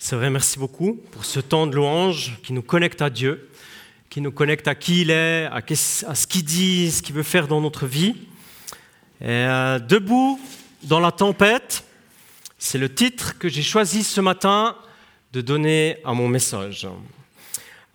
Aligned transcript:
C'est 0.00 0.14
vrai, 0.14 0.30
merci 0.30 0.60
beaucoup 0.60 0.94
pour 1.10 1.24
ce 1.24 1.40
temps 1.40 1.66
de 1.66 1.74
louange 1.74 2.38
qui 2.44 2.52
nous 2.52 2.62
connecte 2.62 3.02
à 3.02 3.10
Dieu, 3.10 3.50
qui 4.08 4.20
nous 4.20 4.30
connecte 4.30 4.68
à 4.68 4.76
qui 4.76 5.00
il 5.00 5.10
est, 5.10 5.46
à, 5.46 5.60
ce 5.66 6.26
qu'il 6.28 6.44
dit, 6.44 6.92
ce 6.92 7.02
qu'il 7.02 7.16
veut 7.16 7.24
faire 7.24 7.48
dans 7.48 7.60
notre 7.60 7.84
vie. 7.84 8.14
Euh, 9.22 9.80
debout 9.80 10.40
dans 10.84 11.00
la 11.00 11.10
tempête, 11.10 11.82
c'est 12.58 12.78
le 12.78 12.94
titre 12.94 13.38
que 13.38 13.48
j'ai 13.48 13.62
choisi 13.62 14.04
ce 14.04 14.20
matin 14.20 14.76
de 15.32 15.40
donner 15.40 15.98
à 16.04 16.14
mon 16.14 16.28
message. 16.28 16.86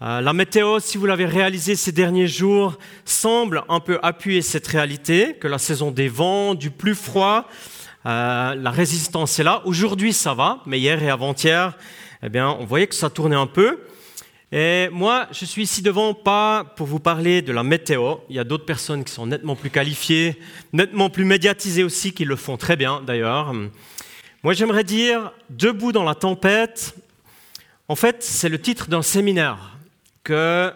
Euh, 0.02 0.20
la 0.20 0.34
météo, 0.34 0.82
si 0.82 0.98
vous 0.98 1.06
l'avez 1.06 1.26
réalisé 1.26 1.78
ces 1.78 1.94
derniers 1.94 2.28
jours, 2.28 2.78
semble 3.06 3.64
un 3.70 3.80
peu 3.80 3.98
appuyer 4.04 4.42
cette 4.42 4.68
réalité, 4.68 5.38
que 5.40 5.48
la 5.48 5.58
saison 5.58 5.90
des 5.90 6.10
vents, 6.10 6.54
du 6.54 6.70
plus 6.70 6.96
froid, 6.96 7.48
euh, 8.06 8.56
la 8.56 8.72
résistance 8.72 9.40
est 9.40 9.44
là. 9.44 9.62
Aujourd'hui, 9.66 10.14
ça 10.14 10.34
va, 10.34 10.60
mais 10.66 10.80
hier 10.80 11.02
et 11.02 11.10
avant-hier, 11.10 11.78
eh 12.22 12.30
bien, 12.30 12.50
on 12.50 12.66
voyait 12.66 12.88
que 12.88 12.96
ça 12.96 13.10
tournait 13.10 13.36
un 13.36 13.48
peu. 13.48 13.80
Et 14.52 14.90
moi, 14.92 15.28
je 15.32 15.46
suis 15.46 15.64
ici 15.64 15.82
devant 15.82 16.14
pas 16.14 16.64
pour 16.76 16.86
vous 16.86 17.00
parler 17.00 17.42
de 17.42 17.52
la 17.52 17.64
météo. 17.64 18.18
Il 18.30 18.36
y 18.36 18.40
a 18.40 18.44
d'autres 18.44 18.66
personnes 18.66 19.04
qui 19.04 19.12
sont 19.12 19.26
nettement 19.26 19.56
plus 19.56 19.72
qualifiées, 19.72 20.40
nettement 20.74 21.10
plus 21.10 21.26
médiatisées 21.26 21.84
aussi, 21.84 22.14
qui 22.14 22.24
le 22.24 22.36
font 22.36 22.56
très 22.56 22.76
bien 22.76 23.02
d'ailleurs. 23.02 23.54
Moi, 24.44 24.54
j'aimerais 24.54 24.84
dire 24.84 25.32
Debout 25.50 25.92
dans 25.92 26.04
la 26.04 26.14
tempête. 26.14 26.96
En 27.88 27.96
fait, 27.96 28.18
c'est 28.22 28.50
le 28.50 28.62
titre 28.62 28.90
d'un 28.90 29.02
séminaire 29.02 29.78
que 30.24 30.72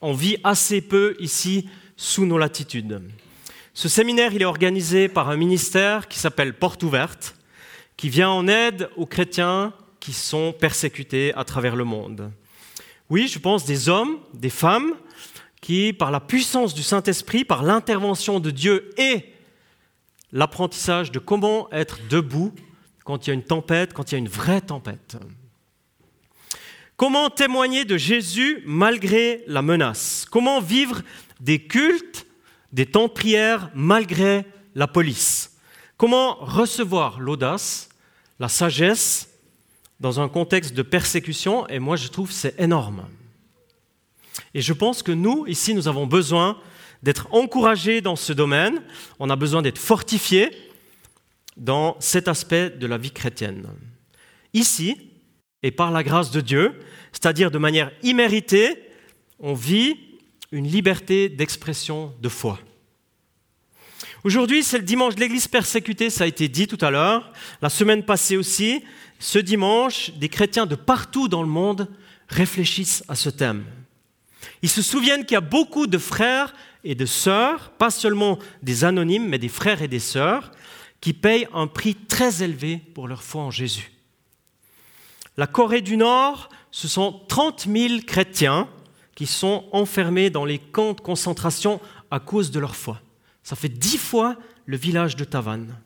on 0.00 0.12
vit 0.12 0.36
assez 0.44 0.80
peu 0.80 1.16
ici 1.18 1.68
sous 1.96 2.26
nos 2.26 2.38
latitudes. 2.38 3.02
Ce 3.78 3.88
séminaire, 3.88 4.32
il 4.32 4.42
est 4.42 4.44
organisé 4.44 5.06
par 5.06 5.30
un 5.30 5.36
ministère 5.36 6.08
qui 6.08 6.18
s'appelle 6.18 6.52
Porte 6.52 6.82
Ouverte, 6.82 7.36
qui 7.96 8.08
vient 8.08 8.28
en 8.28 8.48
aide 8.48 8.90
aux 8.96 9.06
chrétiens 9.06 9.72
qui 10.00 10.12
sont 10.12 10.52
persécutés 10.52 11.32
à 11.34 11.44
travers 11.44 11.76
le 11.76 11.84
monde. 11.84 12.32
Oui, 13.08 13.28
je 13.28 13.38
pense 13.38 13.64
des 13.64 13.88
hommes, 13.88 14.18
des 14.34 14.50
femmes, 14.50 14.94
qui, 15.60 15.92
par 15.92 16.10
la 16.10 16.18
puissance 16.18 16.74
du 16.74 16.82
Saint-Esprit, 16.82 17.44
par 17.44 17.62
l'intervention 17.62 18.40
de 18.40 18.50
Dieu 18.50 18.90
et 18.98 19.32
l'apprentissage 20.32 21.12
de 21.12 21.20
comment 21.20 21.70
être 21.70 22.00
debout 22.10 22.52
quand 23.04 23.28
il 23.28 23.30
y 23.30 23.32
a 23.32 23.34
une 23.34 23.44
tempête, 23.44 23.92
quand 23.92 24.10
il 24.10 24.14
y 24.14 24.16
a 24.16 24.18
une 24.18 24.28
vraie 24.28 24.60
tempête. 24.60 25.18
Comment 26.96 27.30
témoigner 27.30 27.84
de 27.84 27.96
Jésus 27.96 28.60
malgré 28.66 29.44
la 29.46 29.62
menace? 29.62 30.26
Comment 30.28 30.60
vivre 30.60 31.02
des 31.38 31.60
cultes, 31.60 32.26
des 32.72 32.86
temps 32.86 33.08
de 33.08 33.12
prière 33.12 33.70
malgré 33.74 34.44
la 34.74 34.86
police 34.86 35.58
Comment 35.98 36.36
recevoir 36.36 37.18
l'audace, 37.18 37.88
la 38.38 38.48
sagesse 38.48 39.30
dans 39.98 40.20
un 40.20 40.28
contexte 40.28 40.72
de 40.74 40.82
persécution? 40.82 41.66
Et 41.66 41.80
moi, 41.80 41.96
je 41.96 42.06
trouve 42.06 42.30
c'est 42.30 42.58
énorme. 42.60 43.08
Et 44.54 44.60
je 44.60 44.72
pense 44.72 45.02
que 45.02 45.10
nous, 45.10 45.44
ici, 45.48 45.74
nous 45.74 45.88
avons 45.88 46.06
besoin 46.06 46.56
d'être 47.02 47.26
encouragés 47.34 48.00
dans 48.00 48.14
ce 48.14 48.32
domaine. 48.32 48.80
On 49.18 49.28
a 49.28 49.34
besoin 49.34 49.60
d'être 49.60 49.78
fortifiés 49.78 50.50
dans 51.56 51.96
cet 51.98 52.28
aspect 52.28 52.70
de 52.70 52.86
la 52.86 52.96
vie 52.96 53.10
chrétienne. 53.10 53.66
Ici, 54.54 55.10
et 55.64 55.72
par 55.72 55.90
la 55.90 56.04
grâce 56.04 56.30
de 56.30 56.40
Dieu, 56.40 56.78
c'est-à-dire 57.10 57.50
de 57.50 57.58
manière 57.58 57.90
imméritée, 58.04 58.84
on 59.40 59.54
vit 59.54 59.96
une 60.52 60.66
liberté 60.66 61.28
d'expression 61.28 62.14
de 62.20 62.28
foi. 62.28 62.58
Aujourd'hui, 64.24 64.62
c'est 64.62 64.78
le 64.78 64.84
dimanche 64.84 65.14
de 65.14 65.20
l'Église 65.20 65.46
persécutée, 65.46 66.10
ça 66.10 66.24
a 66.24 66.26
été 66.26 66.48
dit 66.48 66.66
tout 66.66 66.82
à 66.84 66.90
l'heure. 66.90 67.32
La 67.62 67.68
semaine 67.68 68.02
passée 68.02 68.36
aussi, 68.36 68.82
ce 69.18 69.38
dimanche, 69.38 70.10
des 70.12 70.28
chrétiens 70.28 70.66
de 70.66 70.74
partout 70.74 71.28
dans 71.28 71.42
le 71.42 71.48
monde 71.48 71.88
réfléchissent 72.28 73.04
à 73.08 73.14
ce 73.14 73.30
thème. 73.30 73.64
Ils 74.62 74.68
se 74.68 74.82
souviennent 74.82 75.24
qu'il 75.24 75.34
y 75.34 75.36
a 75.36 75.40
beaucoup 75.40 75.86
de 75.86 75.98
frères 75.98 76.54
et 76.82 76.94
de 76.94 77.06
sœurs, 77.06 77.70
pas 77.72 77.90
seulement 77.90 78.38
des 78.62 78.84
anonymes, 78.84 79.28
mais 79.28 79.38
des 79.38 79.48
frères 79.48 79.82
et 79.82 79.88
des 79.88 80.00
sœurs, 80.00 80.50
qui 81.00 81.12
payent 81.12 81.46
un 81.54 81.66
prix 81.66 81.94
très 81.94 82.42
élevé 82.42 82.78
pour 82.94 83.06
leur 83.06 83.22
foi 83.22 83.42
en 83.42 83.50
Jésus. 83.50 83.92
La 85.36 85.46
Corée 85.46 85.82
du 85.82 85.96
Nord, 85.96 86.48
ce 86.72 86.88
sont 86.88 87.20
30 87.28 87.68
000 87.70 88.00
chrétiens 88.06 88.68
qui 89.18 89.26
sont 89.26 89.64
enfermés 89.72 90.30
dans 90.30 90.44
les 90.44 90.60
camps 90.60 90.92
de 90.92 91.00
concentration 91.00 91.80
à 92.12 92.20
cause 92.20 92.52
de 92.52 92.60
leur 92.60 92.76
foi. 92.76 93.00
Ça 93.42 93.56
fait 93.56 93.68
dix 93.68 93.98
fois 93.98 94.36
le 94.64 94.76
village 94.76 95.16
de 95.16 95.24
Tavannes. 95.24 95.76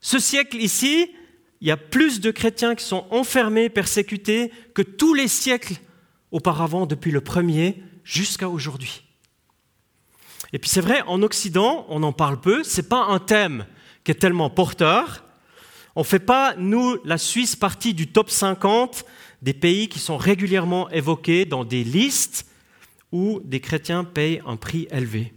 Ce 0.00 0.20
siècle 0.20 0.58
ici, 0.58 1.10
il 1.60 1.66
y 1.66 1.72
a 1.72 1.76
plus 1.76 2.20
de 2.20 2.30
chrétiens 2.30 2.76
qui 2.76 2.84
sont 2.84 3.04
enfermés, 3.10 3.68
persécutés, 3.68 4.52
que 4.74 4.82
tous 4.82 5.12
les 5.12 5.26
siècles 5.26 5.74
auparavant, 6.30 6.86
depuis 6.86 7.10
le 7.10 7.20
premier 7.20 7.82
jusqu'à 8.04 8.48
aujourd'hui. 8.48 9.02
Et 10.52 10.60
puis 10.60 10.70
c'est 10.70 10.80
vrai, 10.80 11.02
en 11.08 11.24
Occident, 11.24 11.84
on 11.88 12.04
en 12.04 12.12
parle 12.12 12.40
peu, 12.40 12.62
ce 12.62 12.80
n'est 12.80 12.86
pas 12.86 13.06
un 13.06 13.18
thème 13.18 13.66
qui 14.04 14.12
est 14.12 14.20
tellement 14.20 14.50
porteur, 14.50 15.24
on 15.96 16.02
ne 16.02 16.06
fait 16.06 16.20
pas, 16.20 16.54
nous, 16.56 16.96
la 17.04 17.18
Suisse, 17.18 17.56
partie 17.56 17.92
du 17.92 18.06
top 18.06 18.30
50 18.30 19.04
des 19.42 19.54
pays 19.54 19.88
qui 19.88 19.98
sont 19.98 20.16
régulièrement 20.16 20.90
évoqués 20.90 21.44
dans 21.44 21.64
des 21.64 21.84
listes 21.84 22.46
où 23.12 23.40
des 23.44 23.60
chrétiens 23.60 24.04
payent 24.04 24.42
un 24.46 24.56
prix 24.56 24.86
élevé. 24.90 25.32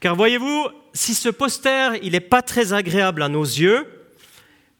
Car 0.00 0.16
voyez-vous, 0.16 0.68
si 0.92 1.14
ce 1.14 1.28
poster, 1.28 1.98
il 2.02 2.12
n'est 2.12 2.20
pas 2.20 2.42
très 2.42 2.72
agréable 2.72 3.22
à 3.22 3.28
nos 3.28 3.44
yeux, 3.44 3.86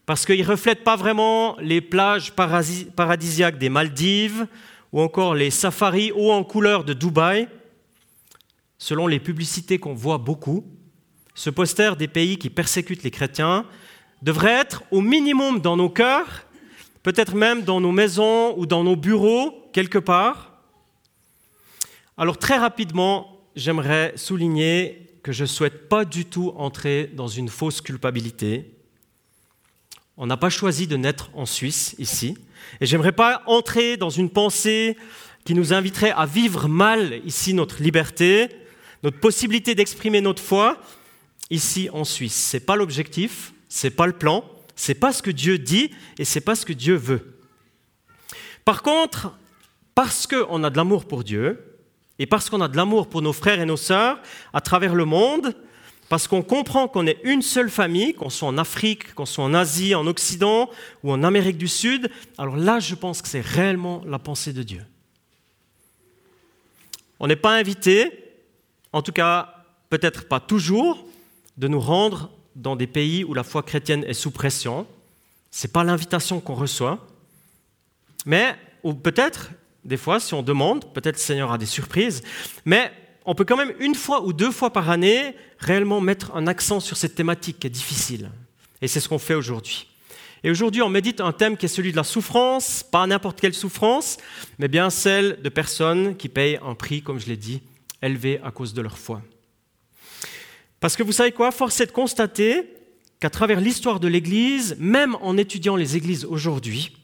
parce 0.05 0.25
qu'il 0.25 0.39
ne 0.39 0.45
reflète 0.45 0.83
pas 0.83 0.95
vraiment 0.95 1.57
les 1.59 1.81
plages 1.81 2.33
paradisiaques 2.33 3.57
des 3.57 3.69
Maldives, 3.69 4.47
ou 4.91 5.01
encore 5.01 5.35
les 5.35 5.49
safaris 5.49 6.11
hauts 6.11 6.31
en 6.31 6.43
couleur 6.43 6.83
de 6.83 6.93
Dubaï, 6.93 7.47
selon 8.77 9.07
les 9.07 9.19
publicités 9.19 9.79
qu'on 9.79 9.93
voit 9.93 10.17
beaucoup, 10.17 10.65
ce 11.33 11.49
poster 11.49 11.97
des 11.97 12.07
pays 12.07 12.37
qui 12.37 12.49
persécutent 12.49 13.03
les 13.03 13.11
chrétiens 13.11 13.65
devrait 14.21 14.53
être 14.53 14.83
au 14.91 15.01
minimum 15.01 15.59
dans 15.59 15.75
nos 15.75 15.89
cœurs, 15.89 16.45
peut-être 17.05 17.35
même 17.35 17.61
dans 17.61 17.79
nos 17.79 17.91
maisons 17.91 18.57
ou 18.57 18.65
dans 18.65 18.83
nos 18.83 18.95
bureaux, 18.95 19.69
quelque 19.73 19.99
part. 19.99 20.53
Alors 22.17 22.39
très 22.39 22.57
rapidement, 22.57 23.41
j'aimerais 23.55 24.13
souligner 24.15 25.05
que 25.21 25.31
je 25.31 25.43
ne 25.43 25.47
souhaite 25.47 25.87
pas 25.87 26.03
du 26.03 26.25
tout 26.25 26.51
entrer 26.57 27.11
dans 27.13 27.27
une 27.27 27.47
fausse 27.47 27.79
culpabilité. 27.79 28.71
On 30.17 30.25
n'a 30.25 30.35
pas 30.35 30.49
choisi 30.49 30.87
de 30.87 30.97
naître 30.97 31.29
en 31.35 31.45
Suisse 31.45 31.93
ici. 31.99 32.39
Et 32.81 32.87
j'aimerais 32.87 33.11
pas 33.11 33.43
entrer 33.45 33.97
dans 33.97 34.09
une 34.09 34.31
pensée 34.31 34.97
qui 35.43 35.53
nous 35.53 35.73
inviterait 35.73 36.11
à 36.11 36.25
vivre 36.25 36.67
mal 36.67 37.21
ici 37.23 37.53
notre 37.53 37.83
liberté, 37.83 38.49
notre 39.03 39.19
possibilité 39.19 39.75
d'exprimer 39.75 40.21
notre 40.21 40.41
foi 40.41 40.81
ici 41.51 41.87
en 41.93 42.03
Suisse. 42.03 42.49
Ce 42.49 42.57
n'est 42.57 42.61
pas 42.61 42.75
l'objectif 42.75 43.51
c'est 43.75 43.89
pas 43.89 44.07
le 44.07 44.13
plan, 44.13 44.45
c'est 44.75 44.95
pas 44.95 45.13
ce 45.13 45.21
que 45.21 45.31
Dieu 45.31 45.57
dit 45.57 45.91
et 46.17 46.25
c'est 46.25 46.41
pas 46.41 46.55
ce 46.55 46.65
que 46.65 46.73
Dieu 46.73 46.95
veut. 46.95 47.39
Par 48.63 48.81
contre, 48.81 49.37
parce 49.93 50.27
qu'on 50.27 50.63
a 50.63 50.69
de 50.69 50.77
l'amour 50.77 51.05
pour 51.05 51.23
Dieu 51.23 51.77
et 52.19 52.25
parce 52.25 52.49
qu'on 52.49 52.61
a 52.61 52.67
de 52.67 52.77
l'amour 52.77 53.07
pour 53.07 53.21
nos 53.21 53.33
frères 53.33 53.59
et 53.59 53.65
nos 53.65 53.77
sœurs 53.77 54.19
à 54.53 54.61
travers 54.61 54.95
le 54.95 55.05
monde, 55.05 55.55
parce 56.09 56.27
qu'on 56.27 56.43
comprend 56.43 56.87
qu'on 56.87 57.07
est 57.07 57.19
une 57.23 57.41
seule 57.41 57.69
famille, 57.69 58.13
qu'on 58.13 58.29
soit 58.29 58.47
en 58.47 58.57
Afrique, 58.57 59.13
qu'on 59.15 59.25
soit 59.25 59.43
en 59.43 59.53
Asie, 59.53 59.95
en 59.95 60.05
Occident 60.05 60.69
ou 61.03 61.11
en 61.11 61.23
Amérique 61.23 61.57
du 61.57 61.67
Sud, 61.67 62.11
alors 62.37 62.55
là, 62.55 62.79
je 62.79 62.95
pense 62.95 63.21
que 63.21 63.27
c'est 63.27 63.41
réellement 63.41 64.03
la 64.05 64.19
pensée 64.19 64.53
de 64.53 64.63
Dieu. 64.63 64.85
On 67.19 67.27
n'est 67.27 67.35
pas 67.35 67.55
invité, 67.55 68.11
en 68.93 69.01
tout 69.01 69.11
cas 69.11 69.65
peut-être 69.89 70.27
pas 70.27 70.39
toujours, 70.39 71.05
de 71.57 71.67
nous 71.67 71.79
rendre 71.79 72.31
dans 72.55 72.75
des 72.75 72.87
pays 72.87 73.23
où 73.23 73.33
la 73.33 73.43
foi 73.43 73.63
chrétienne 73.63 74.03
est 74.05 74.13
sous 74.13 74.31
pression. 74.31 74.87
Ce 75.51 75.67
n'est 75.67 75.71
pas 75.71 75.83
l'invitation 75.83 76.39
qu'on 76.39 76.55
reçoit. 76.55 77.05
Mais, 78.25 78.55
ou 78.83 78.93
peut-être, 78.93 79.51
des 79.83 79.97
fois, 79.97 80.19
si 80.19 80.33
on 80.33 80.41
demande, 80.41 80.91
peut-être 80.93 81.17
le 81.17 81.21
Seigneur 81.21 81.51
a 81.51 81.57
des 81.57 81.65
surprises, 81.65 82.23
mais 82.65 82.91
on 83.25 83.35
peut 83.35 83.45
quand 83.45 83.57
même 83.57 83.73
une 83.79 83.95
fois 83.95 84.23
ou 84.23 84.33
deux 84.33 84.51
fois 84.51 84.71
par 84.71 84.89
année 84.89 85.35
réellement 85.59 86.01
mettre 86.01 86.35
un 86.35 86.47
accent 86.47 86.79
sur 86.79 86.97
cette 86.97 87.15
thématique 87.15 87.59
qui 87.59 87.67
est 87.67 87.71
difficile. 87.71 88.29
Et 88.81 88.87
c'est 88.87 88.99
ce 88.99 89.09
qu'on 89.09 89.19
fait 89.19 89.35
aujourd'hui. 89.35 89.87
Et 90.43 90.51
aujourd'hui, 90.51 90.83
on 90.83 90.89
médite 90.89 91.21
un 91.21 91.31
thème 91.31 91.57
qui 91.57 91.65
est 91.65 91.69
celui 91.69 91.91
de 91.91 91.97
la 91.97 92.03
souffrance, 92.03 92.83
pas 92.83 93.07
n'importe 93.07 93.41
quelle 93.41 93.53
souffrance, 93.53 94.17
mais 94.59 94.67
bien 94.67 94.91
celle 94.91 95.41
de 95.41 95.49
personnes 95.49 96.15
qui 96.15 96.29
payent 96.29 96.59
un 96.63 96.75
prix, 96.75 97.01
comme 97.01 97.19
je 97.19 97.25
l'ai 97.25 97.37
dit, 97.37 97.61
élevé 98.01 98.39
à 98.43 98.51
cause 98.51 98.73
de 98.73 98.81
leur 98.81 98.97
foi. 98.97 99.21
Parce 100.85 100.97
que 100.97 101.01
vous 101.01 101.13
savez 101.13 101.31
quoi? 101.31 101.49
Force 101.49 101.81
est 101.81 101.87
de 101.87 101.91
constater 101.91 102.71
qu'à 103.19 103.31
travers 103.31 103.59
l'histoire 103.59 103.99
de 103.99 104.07
l'Église, 104.07 104.75
même 104.77 105.17
en 105.19 105.35
étudiant 105.35 105.75
les 105.75 105.97
églises 105.97 106.25
aujourd'hui, 106.25 106.95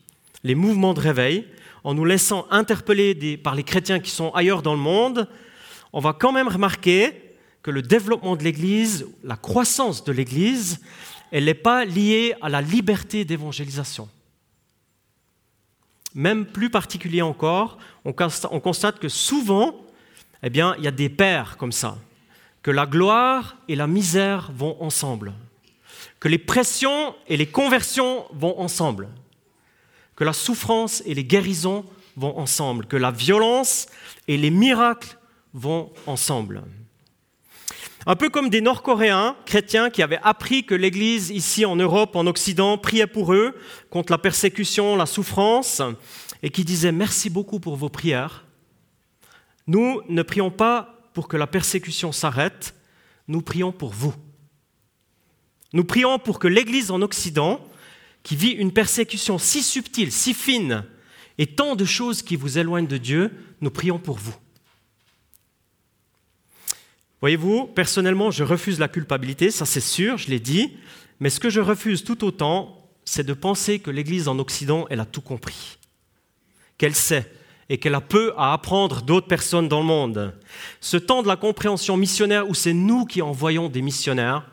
les 0.44 0.54
mouvements 0.54 0.94
de 0.94 1.00
réveil, 1.00 1.48
en 1.84 1.96
nous 1.96 2.06
laissant 2.06 2.46
interpeller 2.52 3.38
par 3.38 3.56
les 3.56 3.64
chrétiens 3.64 4.00
qui 4.00 4.12
sont 4.12 4.30
ailleurs 4.36 4.62
dans 4.62 4.76
le 4.76 4.80
monde, 4.80 5.28
on 5.94 6.00
va 6.00 6.14
quand 6.14 6.32
même 6.32 6.48
remarquer 6.48 7.36
que 7.64 7.72
le 7.72 7.82
développement 7.82 8.36
de 8.36 8.44
l'Église, 8.44 9.08
la 9.24 9.36
croissance 9.36 10.04
de 10.04 10.12
l'Église, 10.12 10.80
elle 11.32 11.46
n'est 11.46 11.56
pas 11.56 11.84
liée 11.84 12.36
à 12.40 12.50
la 12.50 12.62
liberté 12.62 13.26
d'évangélisation. 13.26 14.08
même 16.14 16.46
plus 16.46 16.70
particulier 16.70 17.24
encore, 17.24 17.80
on 18.06 18.14
constate 18.14 19.00
que 19.00 19.10
souvent, 19.10 19.74
eh 20.44 20.50
il 20.54 20.84
y 20.84 20.88
a 20.88 20.92
des 20.92 21.10
pères 21.10 21.58
comme 21.58 21.72
ça, 21.72 21.98
que 22.64 22.72
la 22.72 22.86
gloire 22.86 23.58
et 23.68 23.76
la 23.76 23.88
misère 23.88 24.52
vont 24.54 24.78
ensemble, 24.82 25.34
que 26.20 26.28
les 26.28 26.38
pressions 26.38 27.16
et 27.28 27.38
les 27.38 27.48
conversions 27.48 28.26
vont 28.34 28.60
ensemble, 28.60 29.10
que 30.16 30.24
la 30.24 30.34
souffrance 30.34 31.02
et 31.06 31.14
les 31.14 31.24
guérisons 31.24 31.86
vont 32.16 32.38
ensemble, 32.38 32.86
que 32.86 32.98
la 32.98 33.12
violence 33.12 33.88
et 34.28 34.38
les 34.38 34.52
miracles 34.52 35.18
vont 35.54 35.92
ensemble. 36.06 36.64
Un 38.06 38.16
peu 38.16 38.30
comme 38.30 38.50
des 38.50 38.62
Nord-Coréens 38.62 39.36
chrétiens 39.46 39.92
qui 39.92 40.02
avaient 40.02 40.20
appris 40.24 40.64
que 40.64 40.74
l'Église 40.74 41.30
ici 41.30 41.66
en 41.66 41.76
Europe, 41.76 42.16
en 42.16 42.26
Occident, 42.26 42.78
priait 42.78 43.06
pour 43.08 43.34
eux 43.34 43.56
contre 43.92 44.12
la 44.12 44.18
persécution, 44.18 44.96
la 44.96 45.06
souffrance, 45.06 45.82
et 46.42 46.50
qui 46.50 46.66
disaient 46.66 46.92
merci 46.92 47.30
beaucoup 47.30 47.60
pour 47.60 47.76
vos 47.76 47.90
prières. 47.90 48.46
Nous 49.68 50.02
ne 50.10 50.24
prions 50.24 50.50
pas 50.50 51.01
pour 51.14 51.28
que 51.28 51.38
la 51.38 51.48
persécution 51.48 52.12
s'arrête, 52.12 52.74
nous 53.28 53.42
prions 53.42 53.72
pour 53.72 53.92
vous. 53.92 54.14
Nous 55.74 55.84
prions 55.84 56.20
pour 56.20 56.40
que 56.40 56.48
l'Église 56.48 56.92
en 56.92 57.02
Occident, 57.02 57.66
qui 58.24 58.36
vit 58.36 58.52
une 58.52 58.74
persécution 58.74 59.38
si 59.38 59.64
subtile, 59.64 60.12
si 60.12 60.34
fine, 60.34 60.86
et 61.38 61.48
tant 61.48 61.76
de 61.76 61.86
choses 61.86 62.22
qui 62.22 62.36
vous 62.36 62.58
éloignent 62.58 62.88
de 62.88 62.98
Dieu, 62.98 63.32
nous 63.62 63.72
prions 63.72 64.00
pour 64.00 64.18
vous. 64.18 64.36
Voyez-vous, 67.22 67.68
personnellement, 67.68 68.32
je 68.32 68.44
refuse 68.44 68.80
la 68.80 68.88
culpabilité, 68.88 69.52
ça 69.52 69.66
c'est 69.66 69.80
sûr, 69.80 70.18
je 70.18 70.30
l'ai 70.30 70.40
dit, 70.40 70.74
mais 71.20 71.30
ce 71.30 71.40
que 71.40 71.50
je 71.50 71.60
refuse 71.60 72.04
tout 72.04 72.24
autant, 72.26 72.90
c'est 73.06 73.26
de 73.26 73.34
penser 73.34 73.80
que 73.80 73.92
l'Église 73.92 74.28
en 74.28 74.40
Occident, 74.40 74.88
elle 74.90 75.00
a 75.00 75.06
tout 75.06 75.22
compris, 75.22 75.78
qu'elle 76.78 76.96
sait 76.96 77.32
et 77.72 77.78
qu'elle 77.78 77.96
a 77.96 78.02
peu 78.02 78.34
à 78.36 78.52
apprendre 78.52 79.02
d'autres 79.02 79.30
personnes 79.30 79.70
dans 79.70 79.80
le 79.80 79.86
monde. 79.86 80.34
Ce 80.82 80.98
temps 80.98 81.24
de 81.24 81.30
la 81.30 81.38
compréhension 81.38 81.96
missionnaire 81.96 82.50
où 82.50 82.54
c'est 82.54 82.74
nous 82.74 83.06
qui 83.06 83.22
envoyons 83.22 83.70
des 83.70 83.82
missionnaires 83.82 84.46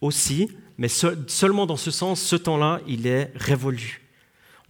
aussi, 0.00 0.48
mais 0.78 0.88
seulement 0.88 1.66
dans 1.66 1.76
ce 1.76 1.90
sens, 1.90 2.22
ce 2.22 2.36
temps-là, 2.36 2.80
il 2.86 3.06
est 3.06 3.30
révolu. 3.34 4.00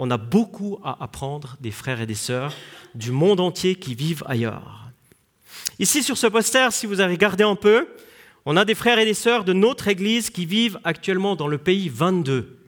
On 0.00 0.10
a 0.10 0.16
beaucoup 0.16 0.80
à 0.82 1.04
apprendre 1.04 1.56
des 1.60 1.70
frères 1.70 2.00
et 2.00 2.06
des 2.06 2.16
sœurs 2.16 2.52
du 2.96 3.12
monde 3.12 3.38
entier 3.38 3.76
qui 3.76 3.94
vivent 3.94 4.24
ailleurs. 4.26 4.90
Ici 5.78 6.02
sur 6.02 6.18
ce 6.18 6.26
poster, 6.26 6.72
si 6.72 6.86
vous 6.86 6.98
avez 6.98 7.14
regardé 7.14 7.44
un 7.44 7.54
peu, 7.54 7.86
on 8.44 8.56
a 8.56 8.64
des 8.64 8.74
frères 8.74 8.98
et 8.98 9.04
des 9.04 9.14
sœurs 9.14 9.44
de 9.44 9.52
notre 9.52 9.86
Église 9.86 10.30
qui 10.30 10.46
vivent 10.46 10.80
actuellement 10.82 11.36
dans 11.36 11.46
le 11.46 11.58
pays 11.58 11.90
22. 11.90 12.59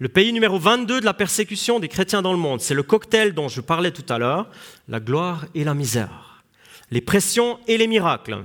Le 0.00 0.08
pays 0.08 0.32
numéro 0.32 0.60
22 0.60 1.00
de 1.00 1.04
la 1.04 1.12
persécution 1.12 1.80
des 1.80 1.88
chrétiens 1.88 2.22
dans 2.22 2.30
le 2.30 2.38
monde, 2.38 2.60
c'est 2.60 2.72
le 2.74 2.84
cocktail 2.84 3.34
dont 3.34 3.48
je 3.48 3.60
parlais 3.60 3.90
tout 3.90 4.04
à 4.08 4.18
l'heure, 4.18 4.48
la 4.86 5.00
gloire 5.00 5.46
et 5.56 5.64
la 5.64 5.74
misère, 5.74 6.44
les 6.92 7.00
pressions 7.00 7.58
et 7.66 7.76
les 7.76 7.88
miracles. 7.88 8.44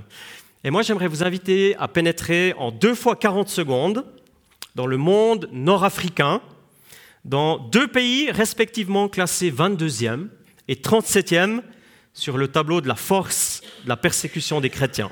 Et 0.64 0.72
moi, 0.72 0.82
j'aimerais 0.82 1.08
vous 1.08 1.24
inviter 1.24 1.76
à 1.78 1.88
pénétrer 1.88 2.56
en 2.58 2.72
deux 2.72 2.96
fois 2.96 3.16
40 3.16 3.50
secondes 3.50 4.04
dans 4.74 4.88
le 4.88 4.98
monde 4.98 5.48
nord-africain, 5.52 6.42
dans 7.24 7.60
deux 7.60 7.88
pays 7.88 8.32
respectivement 8.32 9.08
classés 9.08 9.52
22e 9.52 10.30
et 10.68 10.74
37e 10.74 11.62
sur 12.16 12.40
le 12.40 12.48
tableau 12.48 12.82
de 12.82 12.88
la 12.88 12.96
force 12.96 13.62
de 13.84 13.90
la 13.90 13.98
persécution 13.98 14.60
des 14.60 14.72
chrétiens. 14.72 15.12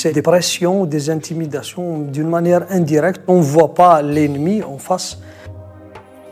C'est 0.00 0.12
des 0.12 0.22
pressions, 0.22 0.86
des 0.86 1.10
intimidations 1.10 1.98
d'une 1.98 2.28
manière 2.28 2.64
indirecte. 2.70 3.20
On 3.28 3.38
ne 3.38 3.42
voit 3.42 3.74
pas 3.74 4.00
l'ennemi 4.00 4.62
en 4.62 4.78
face. 4.78 5.18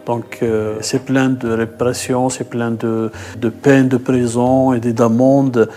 Donc 0.06 0.38
euh, 0.40 0.78
c'est 0.80 1.04
plein 1.04 1.28
de 1.28 1.50
répression, 1.50 2.30
c'est 2.30 2.48
plein 2.48 2.70
de, 2.70 3.12
de 3.38 3.48
peines 3.50 3.88
de 3.88 3.98
prison 3.98 4.72
et 4.72 4.80
d'amendes. 4.80 5.68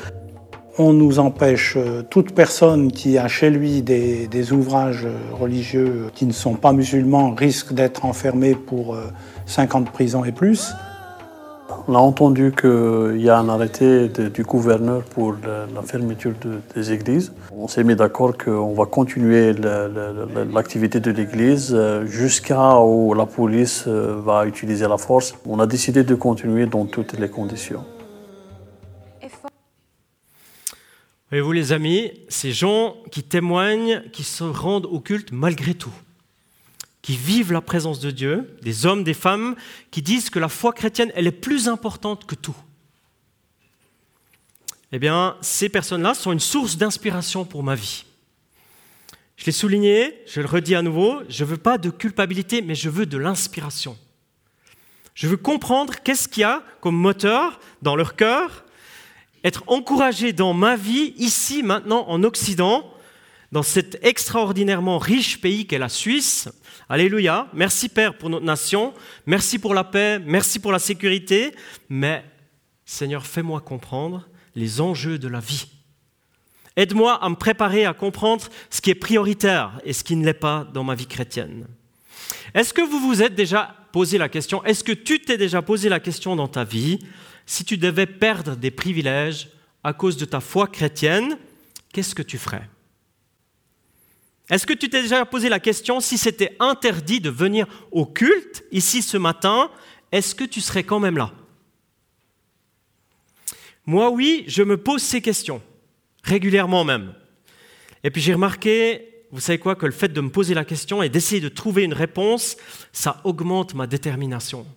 On 0.77 0.93
nous 0.93 1.19
empêche, 1.19 1.73
euh, 1.75 2.01
toute 2.09 2.33
personne 2.33 2.93
qui 2.93 3.17
a 3.17 3.27
chez 3.27 3.49
lui 3.49 3.81
des, 3.81 4.27
des, 4.27 4.53
ouvrages 4.53 5.05
religieux 5.37 6.05
qui 6.15 6.25
ne 6.25 6.31
sont 6.31 6.53
pas 6.53 6.71
musulmans 6.71 7.35
risque 7.35 7.73
d'être 7.73 8.05
enfermée 8.05 8.55
pour 8.55 8.95
5 9.47 9.69
euh, 9.69 9.77
ans 9.77 9.81
de 9.81 9.89
prison 9.89 10.23
et 10.23 10.31
plus. 10.31 10.71
On 11.87 11.95
a 11.95 11.99
entendu 11.99 12.53
qu'il 12.59 13.21
y 13.21 13.29
a 13.29 13.37
un 13.37 13.49
arrêté 13.49 14.07
du 14.07 14.43
gouverneur 14.43 15.03
pour 15.03 15.35
la, 15.43 15.81
fermeture 15.81 16.33
des 16.75 16.91
églises. 16.91 17.33
On 17.51 17.67
s'est 17.67 17.83
mis 17.83 17.95
d'accord 17.95 18.37
qu'on 18.37 18.73
va 18.73 18.85
continuer 18.85 19.53
l'activité 20.53 20.99
de 20.99 21.11
l'église 21.11 21.73
euh, 21.73 22.05
jusqu'à 22.05 22.79
où 22.79 23.13
la 23.13 23.25
police 23.25 23.85
euh, 23.87 24.21
va 24.23 24.45
utiliser 24.45 24.87
la 24.87 24.97
force. 24.97 25.33
On 25.45 25.59
a 25.59 25.65
décidé 25.65 26.03
de 26.03 26.15
continuer 26.15 26.65
dans 26.65 26.85
toutes 26.85 27.17
les 27.19 27.29
conditions. 27.29 27.83
Voyez-vous 31.29 31.51
les 31.51 31.71
amis, 31.71 32.11
ces 32.29 32.51
gens 32.51 32.95
qui 33.09 33.23
témoignent, 33.23 34.03
qui 34.11 34.23
se 34.23 34.43
rendent 34.43 34.87
au 34.87 34.99
culte 34.99 35.31
malgré 35.31 35.73
tout 35.73 35.93
qui 37.01 37.15
vivent 37.15 37.51
la 37.51 37.61
présence 37.61 37.99
de 37.99 38.11
Dieu, 38.11 38.57
des 38.61 38.85
hommes, 38.85 39.03
des 39.03 39.13
femmes, 39.13 39.55
qui 39.89 40.01
disent 40.01 40.29
que 40.29 40.39
la 40.39 40.49
foi 40.49 40.71
chrétienne, 40.71 41.11
elle 41.15 41.27
est 41.27 41.31
plus 41.31 41.67
importante 41.67 42.25
que 42.25 42.35
tout. 42.35 42.55
Eh 44.91 44.99
bien, 44.99 45.37
ces 45.41 45.69
personnes-là 45.69 46.13
sont 46.13 46.31
une 46.31 46.39
source 46.39 46.77
d'inspiration 46.77 47.45
pour 47.45 47.63
ma 47.63 47.75
vie. 47.75 48.05
Je 49.37 49.45
l'ai 49.45 49.51
souligné, 49.51 50.21
je 50.27 50.41
le 50.41 50.47
redis 50.47 50.75
à 50.75 50.81
nouveau, 50.81 51.21
je 51.29 51.43
ne 51.43 51.49
veux 51.49 51.57
pas 51.57 51.77
de 51.77 51.89
culpabilité, 51.89 52.61
mais 52.61 52.75
je 52.75 52.89
veux 52.89 53.07
de 53.07 53.17
l'inspiration. 53.17 53.97
Je 55.15 55.27
veux 55.27 55.37
comprendre 55.37 55.95
qu'est-ce 56.03 56.27
qu'il 56.27 56.41
y 56.41 56.43
a 56.43 56.63
comme 56.79 56.95
moteur 56.95 57.59
dans 57.81 57.95
leur 57.95 58.15
cœur, 58.15 58.65
être 59.43 59.63
encouragé 59.67 60.33
dans 60.33 60.53
ma 60.53 60.75
vie, 60.75 61.15
ici, 61.17 61.63
maintenant, 61.63 62.05
en 62.07 62.23
Occident, 62.23 62.90
dans 63.51 63.63
cet 63.63 63.99
extraordinairement 64.03 64.97
riche 64.97 65.41
pays 65.41 65.67
qu'est 65.67 65.77
la 65.77 65.89
Suisse, 65.89 66.49
Alléluia. 66.91 67.47
Merci 67.53 67.87
Père 67.87 68.17
pour 68.17 68.29
notre 68.29 68.45
nation. 68.45 68.93
Merci 69.25 69.59
pour 69.59 69.73
la 69.73 69.85
paix. 69.85 70.19
Merci 70.19 70.59
pour 70.59 70.73
la 70.73 70.79
sécurité. 70.79 71.55
Mais 71.87 72.25
Seigneur, 72.83 73.25
fais-moi 73.25 73.61
comprendre 73.61 74.27
les 74.55 74.81
enjeux 74.81 75.17
de 75.17 75.29
la 75.29 75.39
vie. 75.39 75.67
Aide-moi 76.75 77.13
à 77.13 77.29
me 77.29 77.35
préparer 77.35 77.85
à 77.85 77.93
comprendre 77.93 78.49
ce 78.69 78.81
qui 78.81 78.89
est 78.89 78.95
prioritaire 78.95 79.79
et 79.85 79.93
ce 79.93 80.03
qui 80.03 80.17
ne 80.17 80.25
l'est 80.25 80.33
pas 80.33 80.67
dans 80.73 80.83
ma 80.83 80.95
vie 80.95 81.07
chrétienne. 81.07 81.65
Est-ce 82.53 82.73
que 82.73 82.81
vous 82.81 82.99
vous 82.99 83.21
êtes 83.21 83.35
déjà 83.35 83.73
posé 83.93 84.17
la 84.17 84.27
question, 84.27 84.61
est-ce 84.65 84.83
que 84.83 84.91
tu 84.91 85.21
t'es 85.21 85.37
déjà 85.37 85.61
posé 85.61 85.87
la 85.87 86.01
question 86.01 86.35
dans 86.35 86.49
ta 86.49 86.65
vie, 86.65 86.99
si 87.45 87.63
tu 87.63 87.77
devais 87.77 88.05
perdre 88.05 88.57
des 88.57 88.71
privilèges 88.71 89.47
à 89.81 89.93
cause 89.93 90.17
de 90.17 90.25
ta 90.25 90.41
foi 90.41 90.67
chrétienne, 90.67 91.37
qu'est-ce 91.93 92.15
que 92.15 92.21
tu 92.21 92.37
ferais? 92.37 92.67
Est-ce 94.51 94.67
que 94.67 94.73
tu 94.73 94.89
t'es 94.89 95.01
déjà 95.01 95.25
posé 95.25 95.47
la 95.47 95.61
question 95.61 96.01
si 96.01 96.17
c'était 96.17 96.57
interdit 96.59 97.21
de 97.21 97.29
venir 97.29 97.65
au 97.91 98.05
culte 98.05 98.65
ici 98.73 99.01
ce 99.01 99.15
matin, 99.15 99.71
est-ce 100.11 100.35
que 100.35 100.43
tu 100.43 100.59
serais 100.59 100.83
quand 100.83 100.99
même 100.99 101.17
là? 101.17 101.31
Moi 103.85 104.09
oui, 104.11 104.43
je 104.47 104.61
me 104.61 104.75
pose 104.75 105.01
ces 105.01 105.21
questions, 105.21 105.61
régulièrement 106.21 106.83
même. 106.83 107.13
Et 108.03 108.11
puis 108.11 108.21
j'ai 108.21 108.33
remarqué, 108.33 109.23
vous 109.31 109.39
savez 109.39 109.57
quoi, 109.57 109.75
que 109.75 109.85
le 109.85 109.93
fait 109.93 110.09
de 110.09 110.19
me 110.19 110.29
poser 110.29 110.53
la 110.53 110.65
question 110.65 111.01
et 111.01 111.07
d'essayer 111.07 111.39
de 111.39 111.47
trouver 111.47 111.83
une 111.83 111.93
réponse, 111.93 112.57
ça 112.91 113.21
augmente 113.23 113.73
ma 113.73 113.87
détermination. 113.87 114.67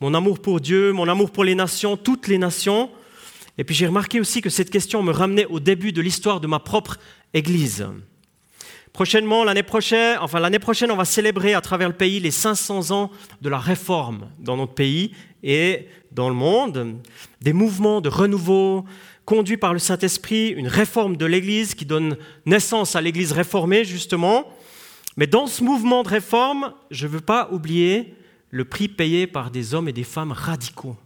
Mon 0.00 0.14
amour 0.14 0.40
pour 0.40 0.60
Dieu, 0.60 0.92
mon 0.92 1.08
amour 1.08 1.30
pour 1.30 1.44
les 1.44 1.54
nations, 1.54 1.98
toutes 1.98 2.28
les 2.28 2.38
nations, 2.38 2.90
Et 3.56 3.64
puis 3.64 3.74
j'ai 3.74 3.86
remarqué 3.86 4.20
aussi 4.20 4.40
que 4.40 4.50
cette 4.50 4.70
question 4.70 5.02
me 5.02 5.12
ramenait 5.12 5.46
au 5.46 5.60
début 5.60 5.92
de 5.92 6.00
l'histoire 6.00 6.40
de 6.40 6.46
ma 6.46 6.58
propre 6.58 6.98
Église. 7.34 7.86
Prochainement, 8.92 9.42
l'année 9.42 9.64
prochaine, 9.64 10.18
enfin 10.20 10.38
l'année 10.38 10.60
prochaine, 10.60 10.90
on 10.90 10.96
va 10.96 11.04
célébrer 11.04 11.54
à 11.54 11.60
travers 11.60 11.88
le 11.88 11.94
pays 11.94 12.20
les 12.20 12.30
500 12.30 12.92
ans 12.92 13.10
de 13.42 13.48
la 13.48 13.58
réforme 13.58 14.28
dans 14.38 14.56
notre 14.56 14.74
pays 14.74 15.12
et 15.42 15.88
dans 16.12 16.28
le 16.28 16.34
monde, 16.34 16.96
des 17.40 17.52
mouvements 17.52 18.00
de 18.00 18.08
renouveau 18.08 18.84
conduits 19.24 19.56
par 19.56 19.72
le 19.72 19.78
Saint-Esprit, 19.78 20.50
une 20.50 20.68
réforme 20.68 21.16
de 21.16 21.26
l'Église 21.26 21.74
qui 21.74 21.86
donne 21.86 22.16
naissance 22.46 22.94
à 22.94 23.00
l'Église 23.00 23.32
réformée 23.32 23.84
justement. 23.84 24.48
Mais 25.16 25.26
dans 25.26 25.46
ce 25.46 25.64
mouvement 25.64 26.02
de 26.02 26.08
réforme, 26.08 26.72
je 26.90 27.06
ne 27.06 27.12
veux 27.12 27.20
pas 27.20 27.48
oublier 27.50 28.14
le 28.50 28.64
prix 28.64 28.88
payé 28.88 29.26
par 29.26 29.50
des 29.50 29.74
hommes 29.74 29.88
et 29.88 29.92
des 29.92 30.04
femmes 30.04 30.32
radicaux, 30.32 30.96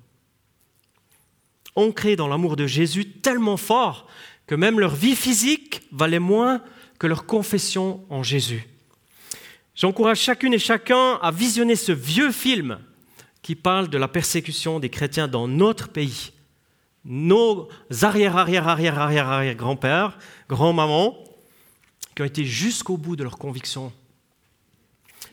ancrés 1.75 2.17
dans 2.17 2.29
l'amour 2.29 2.57
de 2.57 2.67
Jésus 2.67 3.07
tellement 3.07 3.57
fort 3.57 4.07
que 4.47 4.55
même 4.55 4.81
leur 4.81 4.95
vie 4.95 5.17
physique 5.17 5.83
valait 5.93 6.19
moins 6.19 6.63
que 6.99 7.07
leur 7.07 7.27
confession 7.27 8.05
en 8.11 8.23
Jésus. 8.23 8.69
J'encourage 9.75 10.19
chacune 10.19 10.55
et 10.55 10.59
chacun 10.59 11.15
à 11.23 11.31
visionner 11.31 11.77
ce 11.77 11.93
vieux 11.93 12.33
film 12.33 12.79
qui 13.43 13.55
parle 13.55 13.89
de 13.89 13.99
la 13.99 14.09
persécution 14.09 14.81
des 14.81 14.91
chrétiens 14.91 15.29
dans 15.29 15.47
notre 15.47 15.89
pays. 15.89 16.33
Nos 17.05 17.69
arrière, 18.03 18.37
arrière, 18.37 18.67
arrière, 18.67 18.99
arrière, 18.99 19.29
arrière 19.29 19.55
grands-pères, 19.55 20.19
grands-mamans, 20.49 21.17
qui 22.15 22.23
ont 22.23 22.27
été 22.27 22.45
jusqu'au 22.45 22.97
bout 22.97 23.15
de 23.15 23.23
leur 23.23 23.39
conviction. 23.39 23.93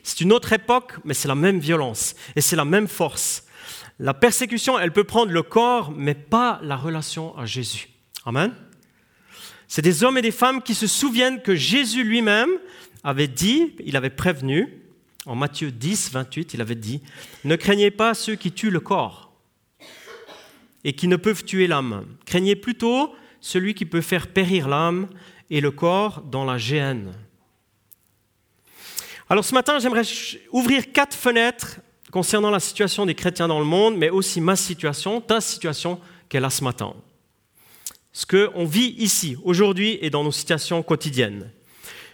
C'est 0.04 0.20
une 0.20 0.32
autre 0.32 0.52
époque, 0.52 0.94
mais 1.04 1.14
c'est 1.14 1.26
la 1.26 1.34
même 1.34 1.58
violence 1.58 2.14
et 2.36 2.40
c'est 2.40 2.54
la 2.54 2.64
même 2.64 2.86
force. 2.86 3.42
La 3.98 4.14
persécution, 4.14 4.78
elle 4.78 4.92
peut 4.92 5.04
prendre 5.04 5.32
le 5.32 5.42
corps, 5.42 5.90
mais 5.90 6.14
pas 6.14 6.60
la 6.62 6.76
relation 6.76 7.36
à 7.36 7.44
Jésus. 7.46 7.88
Amen. 8.24 8.54
C'est 9.68 9.82
des 9.82 10.04
hommes 10.04 10.18
et 10.18 10.22
des 10.22 10.30
femmes 10.30 10.62
qui 10.62 10.74
se 10.74 10.86
souviennent 10.86 11.42
que 11.42 11.54
Jésus 11.54 12.04
lui-même 12.04 12.50
avait 13.02 13.28
dit, 13.28 13.74
il 13.84 13.96
avait 13.96 14.10
prévenu, 14.10 14.82
en 15.26 15.34
Matthieu 15.34 15.72
10, 15.72 16.12
28, 16.12 16.54
il 16.54 16.60
avait 16.60 16.76
dit, 16.76 17.02
Ne 17.44 17.56
craignez 17.56 17.90
pas 17.90 18.14
ceux 18.14 18.36
qui 18.36 18.52
tuent 18.52 18.70
le 18.70 18.80
corps 18.80 19.32
et 20.84 20.92
qui 20.92 21.08
ne 21.08 21.16
peuvent 21.16 21.44
tuer 21.44 21.66
l'âme. 21.66 22.06
Craignez 22.26 22.54
plutôt 22.54 23.12
celui 23.40 23.74
qui 23.74 23.84
peut 23.84 24.00
faire 24.00 24.28
périr 24.28 24.68
l'âme 24.68 25.08
et 25.50 25.60
le 25.60 25.72
corps 25.72 26.20
dans 26.22 26.44
la 26.44 26.58
géhenne. 26.58 27.12
Alors 29.28 29.44
ce 29.44 29.54
matin, 29.54 29.80
j'aimerais 29.80 30.04
ouvrir 30.52 30.92
quatre 30.92 31.16
fenêtres 31.16 31.80
concernant 32.12 32.50
la 32.50 32.60
situation 32.60 33.04
des 33.04 33.16
chrétiens 33.16 33.48
dans 33.48 33.58
le 33.58 33.64
monde, 33.64 33.96
mais 33.96 34.10
aussi 34.10 34.40
ma 34.40 34.54
situation, 34.54 35.20
ta 35.20 35.40
situation 35.40 36.00
qu'elle 36.28 36.44
a 36.44 36.50
ce 36.50 36.62
matin 36.62 36.94
ce 38.16 38.24
qu'on 38.24 38.64
vit 38.64 38.94
ici, 38.96 39.36
aujourd'hui 39.44 39.98
et 40.00 40.08
dans 40.08 40.24
nos 40.24 40.32
situations 40.32 40.82
quotidiennes. 40.82 41.50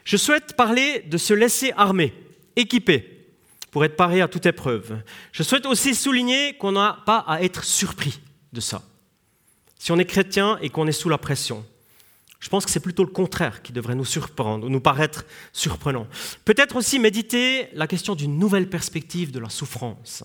Je 0.03 0.17
souhaite 0.17 0.57
parler 0.57 1.03
de 1.03 1.17
se 1.17 1.33
laisser 1.33 1.73
armer, 1.77 2.13
équiper, 2.57 3.29
pour 3.71 3.85
être 3.85 3.95
paré 3.95 4.21
à 4.21 4.27
toute 4.27 4.45
épreuve. 4.45 5.01
Je 5.31 5.45
souhaite 5.45 5.65
aussi 5.65 5.95
souligner 5.95 6.55
qu'on 6.55 6.73
n'a 6.73 6.99
pas 7.07 7.19
à 7.19 7.43
être 7.43 7.63
surpris 7.63 8.19
de 8.53 8.61
ça. 8.61 8.83
Si 9.79 9.93
on 9.93 9.99
est 10.01 10.05
chrétien 10.05 10.59
et 10.61 10.71
qu'on 10.71 10.89
est 10.89 10.93
sous 10.93 11.09
la 11.09 11.19
pression, 11.19 11.65
je 12.41 12.49
pense 12.49 12.65
que 12.65 12.73
c'est 12.73 12.81
plutôt 12.81 13.05
le 13.05 13.13
contraire 13.13 13.63
qui 13.63 13.73
devrait 13.73 13.95
nous 13.95 14.05
surprendre, 14.05 14.67
ou 14.67 14.71
nous 14.71 14.81
paraître 14.81 15.25
surprenant. 15.53 16.09
Peut-être 16.45 16.75
aussi 16.75 16.99
méditer 16.99 17.69
la 17.75 17.87
question 17.87 18.17
d'une 18.17 18.41
nouvelle 18.41 18.69
perspective 18.69 19.31
de 19.31 19.39
la 19.39 19.51
souffrance 19.51 20.25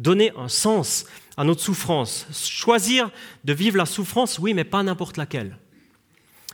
donner 0.00 0.32
un 0.36 0.48
sens 0.48 1.04
à 1.36 1.44
notre 1.44 1.60
souffrance, 1.60 2.26
choisir 2.32 3.10
de 3.44 3.52
vivre 3.52 3.76
la 3.76 3.86
souffrance, 3.86 4.38
oui, 4.38 4.54
mais 4.54 4.64
pas 4.64 4.82
n'importe 4.82 5.16
laquelle. 5.16 5.58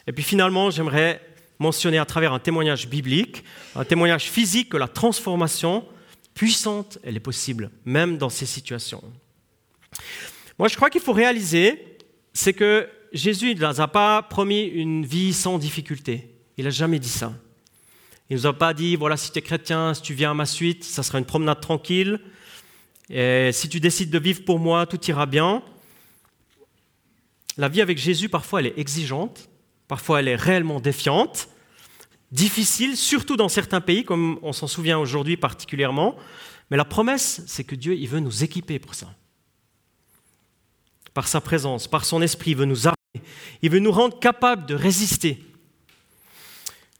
Et 0.06 0.12
puis 0.12 0.24
finalement, 0.24 0.70
j'aimerais 0.70 1.20
mentionner 1.58 1.98
à 1.98 2.04
travers 2.04 2.32
un 2.32 2.38
témoignage 2.38 2.88
biblique, 2.88 3.44
un 3.74 3.84
témoignage 3.84 4.24
physique, 4.24 4.70
que 4.70 4.76
la 4.76 4.88
transformation 4.88 5.84
puissante, 6.34 6.98
elle 7.02 7.16
est 7.16 7.20
possible, 7.20 7.70
même 7.84 8.18
dans 8.18 8.28
ces 8.28 8.46
situations. 8.46 9.02
Moi, 10.58 10.68
je 10.68 10.76
crois 10.76 10.90
qu'il 10.90 11.00
faut 11.00 11.12
réaliser, 11.12 11.98
c'est 12.32 12.52
que 12.52 12.88
Jésus 13.12 13.54
ne 13.54 13.66
nous 13.66 13.80
a 13.80 13.88
pas 13.88 14.22
promis 14.22 14.64
une 14.64 15.06
vie 15.06 15.32
sans 15.32 15.58
difficulté. 15.58 16.30
Il 16.58 16.64
n'a 16.64 16.70
jamais 16.70 16.98
dit 16.98 17.08
ça. 17.08 17.32
Il 18.28 18.36
ne 18.36 18.40
nous 18.40 18.46
a 18.46 18.52
pas 18.52 18.74
dit, 18.74 18.96
voilà, 18.96 19.16
si 19.16 19.30
tu 19.30 19.38
es 19.38 19.42
chrétien, 19.42 19.94
si 19.94 20.02
tu 20.02 20.14
viens 20.14 20.32
à 20.32 20.34
ma 20.34 20.46
suite, 20.46 20.84
ça 20.84 21.02
sera 21.02 21.18
une 21.18 21.24
promenade 21.24 21.60
tranquille, 21.60 22.20
et 23.10 23.50
si 23.52 23.68
tu 23.68 23.80
décides 23.80 24.10
de 24.10 24.18
vivre 24.18 24.44
pour 24.44 24.58
moi, 24.58 24.86
tout 24.86 25.02
ira 25.06 25.26
bien. 25.26 25.62
La 27.56 27.68
vie 27.68 27.80
avec 27.80 27.98
Jésus, 27.98 28.28
parfois, 28.28 28.60
elle 28.60 28.66
est 28.66 28.78
exigeante, 28.78 29.48
parfois, 29.88 30.20
elle 30.20 30.28
est 30.28 30.36
réellement 30.36 30.80
défiante, 30.80 31.48
difficile, 32.32 32.96
surtout 32.96 33.36
dans 33.36 33.48
certains 33.48 33.80
pays, 33.80 34.04
comme 34.04 34.38
on 34.42 34.52
s'en 34.52 34.66
souvient 34.66 34.98
aujourd'hui 34.98 35.36
particulièrement. 35.36 36.16
Mais 36.70 36.76
la 36.76 36.84
promesse, 36.84 37.42
c'est 37.46 37.64
que 37.64 37.74
Dieu, 37.74 37.94
il 37.94 38.08
veut 38.08 38.20
nous 38.20 38.44
équiper 38.44 38.78
pour 38.78 38.94
ça. 38.94 39.14
Par 41.14 41.28
sa 41.28 41.40
présence, 41.40 41.88
par 41.88 42.04
son 42.04 42.20
esprit, 42.20 42.50
il 42.50 42.56
veut 42.56 42.64
nous 42.66 42.88
armer, 42.88 43.22
il 43.62 43.70
veut 43.70 43.78
nous 43.78 43.92
rendre 43.92 44.18
capables 44.18 44.66
de 44.66 44.74
résister. 44.74 45.42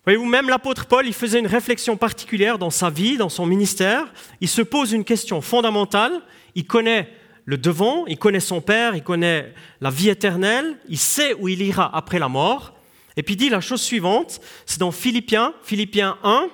Voyez-vous, 0.07 0.27
même 0.27 0.49
l'apôtre 0.49 0.87
Paul, 0.87 1.05
il 1.05 1.13
faisait 1.13 1.41
une 1.41 1.49
réflexion 1.49 1.97
particulière 1.97 2.59
dans 2.59 2.71
sa 2.71 2.91
vie, 2.91 3.17
dans 3.17 3.29
son 3.29 3.45
ministère. 3.45 4.07
Il 4.41 4.47
se 4.47 4.63
pose 4.63 4.93
une 4.93 5.03
question 5.03 5.41
fondamentale. 5.41 6.23
Il 6.55 6.65
connaît 6.65 7.13
le 7.45 7.59
devant, 7.59 8.07
il 8.07 8.17
connaît 8.17 8.39
son 8.39 8.61
Père, 8.61 8.95
il 8.95 9.03
connaît 9.03 9.53
la 9.81 9.91
vie 9.91 10.09
éternelle, 10.09 10.79
il 10.89 10.99
sait 10.99 11.35
où 11.35 11.49
il 11.49 11.61
ira 11.61 11.91
après 11.93 12.21
la 12.21 12.29
mort. 12.29 12.75
Et 13.17 13.25
puis 13.25 13.35
il 13.35 13.37
dit 13.37 13.49
la 13.49 13.61
chose 13.61 13.81
suivante, 13.81 14.41
c'est 14.65 14.79
dans 14.79 14.93
Philippiens, 14.93 15.55
Philippiens 15.65 16.19
1, 16.23 16.51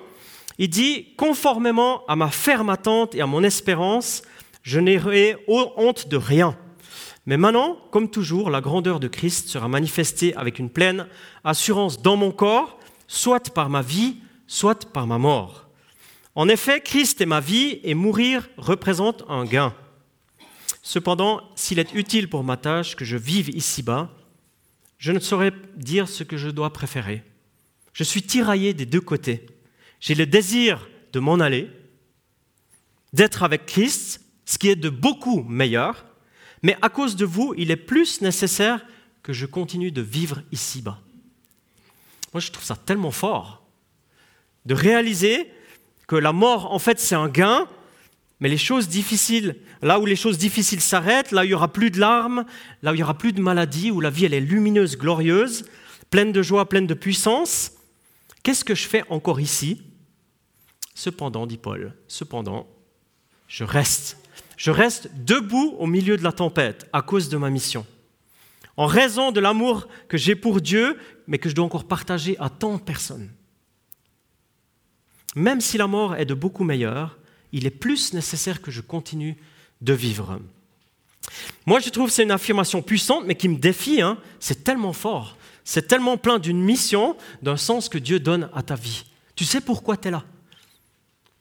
il 0.57 0.69
dit, 0.69 1.13
conformément 1.15 2.03
à 2.07 2.15
ma 2.15 2.29
ferme 2.29 2.69
attente 2.71 3.13
et 3.13 3.21
à 3.21 3.27
mon 3.27 3.43
espérance, 3.43 4.23
je 4.63 4.79
n'aurai 4.79 5.35
honte 5.47 6.07
de 6.07 6.17
rien. 6.17 6.57
Mais 7.27 7.37
maintenant, 7.37 7.77
comme 7.91 8.09
toujours, 8.09 8.49
la 8.49 8.61
grandeur 8.61 8.99
de 8.99 9.07
Christ 9.07 9.47
sera 9.47 9.67
manifestée 9.67 10.35
avec 10.35 10.57
une 10.57 10.71
pleine 10.71 11.07
assurance 11.43 12.01
dans 12.01 12.17
mon 12.17 12.31
corps, 12.31 12.79
soit 13.13 13.53
par 13.53 13.69
ma 13.69 13.83
vie, 13.83 14.17
soit 14.47 14.91
par 14.91 15.05
ma 15.05 15.19
mort. 15.19 15.69
En 16.33 16.49
effet, 16.49 16.81
Christ 16.81 17.21
est 17.21 17.27
ma 17.27 17.41
vie 17.41 17.79
et 17.83 17.93
mourir 17.93 18.49
représente 18.57 19.23
un 19.29 19.45
gain. 19.45 19.75
Cependant, 20.81 21.41
s'il 21.55 21.77
est 21.77 21.93
utile 21.93 22.27
pour 22.27 22.43
ma 22.43 22.57
tâche 22.57 22.95
que 22.95 23.05
je 23.05 23.15
vive 23.15 23.49
ici-bas, 23.49 24.09
je 24.97 25.11
ne 25.11 25.19
saurais 25.19 25.53
dire 25.75 26.09
ce 26.09 26.23
que 26.23 26.37
je 26.37 26.49
dois 26.49 26.73
préférer. 26.73 27.23
Je 27.93 28.03
suis 28.03 28.23
tiraillé 28.23 28.73
des 28.73 28.87
deux 28.87 29.01
côtés. 29.01 29.45
J'ai 29.99 30.15
le 30.15 30.25
désir 30.25 30.89
de 31.13 31.19
m'en 31.19 31.35
aller, 31.35 31.69
d'être 33.13 33.43
avec 33.43 33.67
Christ, 33.67 34.21
ce 34.45 34.57
qui 34.57 34.69
est 34.69 34.75
de 34.75 34.89
beaucoup 34.89 35.43
meilleur, 35.43 36.03
mais 36.63 36.77
à 36.81 36.89
cause 36.89 37.15
de 37.15 37.25
vous, 37.25 37.53
il 37.57 37.69
est 37.69 37.75
plus 37.75 38.21
nécessaire 38.21 38.83
que 39.21 39.33
je 39.33 39.45
continue 39.45 39.91
de 39.91 40.01
vivre 40.01 40.41
ici-bas. 40.51 40.99
Moi, 42.33 42.41
je 42.41 42.51
trouve 42.51 42.63
ça 42.63 42.75
tellement 42.75 43.11
fort 43.11 43.63
de 44.65 44.73
réaliser 44.73 45.51
que 46.07 46.15
la 46.15 46.33
mort, 46.33 46.71
en 46.71 46.79
fait, 46.79 46.99
c'est 46.99 47.15
un 47.15 47.29
gain, 47.29 47.67
mais 48.39 48.49
les 48.49 48.57
choses 48.57 48.87
difficiles, 48.87 49.55
là 49.81 49.99
où 49.99 50.05
les 50.05 50.15
choses 50.15 50.37
difficiles 50.37 50.81
s'arrêtent, 50.81 51.31
là 51.31 51.41
où 51.41 51.45
il 51.45 51.49
n'y 51.49 51.53
aura 51.53 51.71
plus 51.71 51.91
de 51.91 51.99
larmes, 51.99 52.45
là 52.81 52.91
où 52.91 52.93
il 52.93 52.97
n'y 52.97 53.03
aura 53.03 53.17
plus 53.17 53.33
de 53.33 53.41
maladies, 53.41 53.91
où 53.91 54.01
la 54.01 54.09
vie, 54.09 54.25
elle 54.25 54.33
est 54.33 54.41
lumineuse, 54.41 54.97
glorieuse, 54.97 55.65
pleine 56.09 56.31
de 56.31 56.41
joie, 56.41 56.67
pleine 56.67 56.87
de 56.87 56.93
puissance, 56.93 57.73
qu'est-ce 58.41 58.65
que 58.65 58.75
je 58.75 58.87
fais 58.87 59.03
encore 59.09 59.39
ici? 59.39 59.81
Cependant, 60.95 61.45
dit 61.47 61.57
Paul, 61.57 61.95
cependant, 62.07 62.67
je 63.47 63.63
reste. 63.63 64.17
Je 64.57 64.71
reste 64.71 65.09
debout 65.25 65.75
au 65.79 65.87
milieu 65.87 66.15
de 66.15 66.23
la 66.23 66.31
tempête 66.31 66.87
à 66.93 67.01
cause 67.01 67.29
de 67.29 67.37
ma 67.37 67.49
mission 67.49 67.85
en 68.77 68.85
raison 68.85 69.31
de 69.31 69.39
l'amour 69.39 69.87
que 70.07 70.17
j'ai 70.17 70.35
pour 70.35 70.61
Dieu, 70.61 70.97
mais 71.27 71.37
que 71.37 71.49
je 71.49 71.55
dois 71.55 71.65
encore 71.65 71.87
partager 71.87 72.37
à 72.39 72.49
tant 72.49 72.77
de 72.77 72.81
personnes. 72.81 73.29
Même 75.35 75.61
si 75.61 75.77
la 75.77 75.87
mort 75.87 76.15
est 76.15 76.25
de 76.25 76.33
beaucoup 76.33 76.63
meilleure, 76.63 77.17
il 77.51 77.65
est 77.65 77.71
plus 77.71 78.13
nécessaire 78.13 78.61
que 78.61 78.71
je 78.71 78.81
continue 78.81 79.37
de 79.81 79.93
vivre. 79.93 80.39
Moi, 81.65 81.79
je 81.79 81.89
trouve 81.89 82.07
que 82.07 82.13
c'est 82.13 82.23
une 82.23 82.31
affirmation 82.31 82.81
puissante, 82.81 83.23
mais 83.25 83.35
qui 83.35 83.47
me 83.47 83.57
défie. 83.57 84.01
Hein. 84.01 84.17
C'est 84.39 84.63
tellement 84.63 84.93
fort. 84.93 85.37
C'est 85.63 85.87
tellement 85.87 86.17
plein 86.17 86.39
d'une 86.39 86.61
mission, 86.61 87.15
d'un 87.41 87.57
sens 87.57 87.89
que 87.89 87.97
Dieu 87.97 88.19
donne 88.19 88.49
à 88.53 88.63
ta 88.63 88.75
vie. 88.75 89.05
Tu 89.35 89.45
sais 89.45 89.61
pourquoi 89.61 89.97
tu 89.97 90.09
es 90.09 90.11
là? 90.11 90.23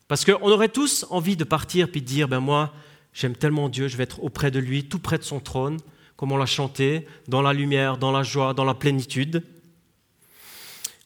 Parce 0.07 0.25
qu'on 0.25 0.51
aurait 0.51 0.69
tous 0.69 1.07
envie 1.11 1.37
de 1.37 1.45
partir 1.45 1.91
puis 1.91 2.03
de 2.03 2.07
dire, 2.07 2.29
ben 2.29 2.41
moi, 2.41 2.73
j'aime 3.12 3.35
tellement 3.35 3.69
Dieu, 3.69 3.89
je 3.89 3.97
vais 3.97 4.05
être 4.05 4.23
auprès 4.23 4.51
de 4.51 4.59
lui, 4.59 4.85
tout 4.85 4.99
près 4.99 5.19
de 5.19 5.25
son 5.25 5.41
trône 5.41 5.79
comme 6.23 6.31
on 6.31 6.37
l'a 6.37 6.47
chanté, 6.47 7.05
dans 7.26 7.43
la 7.43 7.52
lumière, 7.52 7.99
dans 7.99 8.12
la 8.12 8.23
joie, 8.23 8.55
dans 8.55 8.62
la 8.62 8.75
plénitude. 8.75 9.43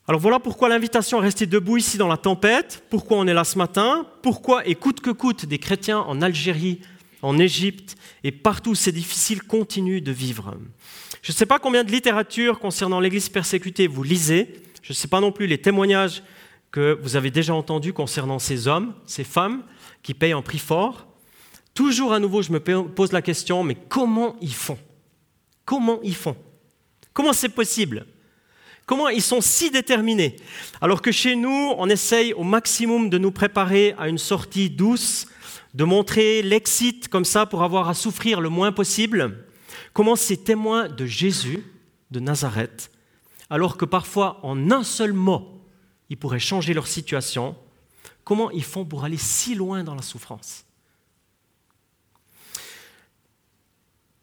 Alors 0.07 0.21
voilà 0.21 0.39
pourquoi 0.39 0.69
l'invitation 0.69 1.17
à 1.17 1.23
rester 1.23 1.47
debout 1.47 1.79
ici 1.79 1.97
dans 1.97 2.07
la 2.07 2.19
tempête, 2.19 2.85
pourquoi 2.91 3.17
on 3.17 3.27
est 3.27 3.33
là 3.33 3.45
ce 3.45 3.57
matin, 3.57 4.07
pourquoi, 4.21 4.67
et 4.67 4.75
coûte 4.75 5.01
que 5.01 5.09
coûte, 5.09 5.47
des 5.47 5.57
chrétiens 5.57 6.01
en 6.01 6.21
Algérie, 6.21 6.83
en 7.23 7.39
Égypte 7.39 7.97
et 8.25 8.31
partout 8.31 8.73
où 8.73 8.75
c'est 8.75 8.93
difficile 8.93 9.43
continuent 9.43 10.03
de 10.03 10.13
vivre. 10.13 10.55
Je 11.23 11.33
ne 11.33 11.35
sais 11.35 11.47
pas 11.47 11.59
combien 11.59 11.83
de 11.83 11.91
littérature 11.91 12.59
concernant 12.59 13.01
l'Église 13.01 13.31
persécutée 13.31 13.87
vous 13.87 14.03
lisez. 14.03 14.61
Je 14.83 14.93
ne 14.93 14.95
sais 14.95 15.09
pas 15.09 15.23
non 15.23 15.33
plus 15.33 15.47
les 15.47 15.57
témoignages 15.57 16.23
que 16.71 16.99
vous 17.01 17.17
avez 17.17 17.31
déjà 17.31 17.55
entendus 17.55 17.95
concernant 17.95 18.39
ces 18.39 18.69
hommes, 18.69 18.93
ces 19.07 19.25
femmes 19.25 19.63
qui 20.03 20.13
payent 20.13 20.33
un 20.33 20.43
prix 20.43 20.59
fort. 20.59 21.07
Toujours 21.73 22.13
à 22.13 22.19
nouveau, 22.19 22.43
je 22.43 22.53
me 22.53 22.61
pose 22.61 23.13
la 23.13 23.23
question, 23.23 23.65
mais 23.65 23.79
comment 23.89 24.37
ils 24.43 24.53
font? 24.53 24.77
Comment 25.67 26.01
ils 26.03 26.15
font? 26.15 26.37
Comment 27.13 27.35
c'est 27.35 27.51
possible? 27.51 28.07
Comment 28.87 29.09
ils 29.09 29.23
sont 29.23 29.41
si 29.41 29.71
déterminés? 29.71 30.37
Alors 30.81 31.03
que 31.03 31.11
chez 31.11 31.35
nous, 31.35 31.75
on 31.77 31.89
essaye 31.89 32.33
au 32.33 32.45
maximum 32.45 33.11
de 33.11 33.19
nous 33.19 33.33
préparer 33.33 33.95
à 33.99 34.09
une 34.09 34.17
sortie 34.17 34.71
douce, 34.71 35.27
de 35.75 35.83
montrer 35.83 36.41
l'exit 36.43 37.09
comme 37.09 37.25
ça 37.25 37.47
pour 37.47 37.65
avoir 37.65 37.89
à 37.89 37.95
souffrir 37.95 38.41
le 38.41 38.49
moins 38.49 38.71
possible. 38.71 39.45
Comment 39.93 40.15
ces 40.15 40.37
témoins 40.37 40.89
de 40.89 41.05
Jésus, 41.05 41.65
de 42.13 42.21
Nazareth, 42.21 42.93
alors 43.51 43.77
que 43.77 43.85
parfois 43.85 44.39
en 44.45 44.71
un 44.71 44.85
seul 44.85 45.13
mot, 45.13 45.61
ils 46.09 46.17
pourraient 46.17 46.39
changer 46.39 46.75
leur 46.75 46.87
situation, 46.87 47.57
comment 48.23 48.53
ils 48.53 48.63
font 48.63 48.85
pour 48.85 49.03
aller 49.03 49.17
si 49.17 49.57
loin 49.57 49.83
dans 49.83 49.97
la 49.97 50.03
souffrance? 50.03 50.66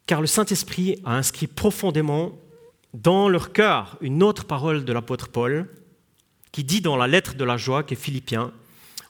Car 0.06 0.20
le 0.20 0.26
Saint-Esprit 0.26 1.00
a 1.04 1.16
inscrit 1.16 1.46
profondément 1.46 2.32
dans 2.92 3.28
leur 3.28 3.52
cœur 3.52 3.96
une 4.00 4.22
autre 4.22 4.44
parole 4.44 4.84
de 4.84 4.92
l'apôtre 4.92 5.28
Paul, 5.28 5.68
qui 6.52 6.62
dit 6.62 6.80
dans 6.80 6.96
la 6.96 7.08
lettre 7.08 7.34
de 7.34 7.44
la 7.44 7.56
joie 7.56 7.82
qu'est 7.82 7.96
Philippiens, 7.96 8.52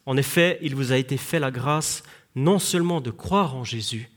En 0.07 0.17
effet, 0.17 0.59
il 0.63 0.75
vous 0.75 0.93
a 0.93 0.97
été 0.97 1.17
fait 1.17 1.39
la 1.39 1.51
grâce 1.51 2.03
non 2.35 2.59
seulement 2.59 3.01
de 3.01 3.11
croire 3.11 3.55
en 3.57 3.65
Jésus, 3.65 4.11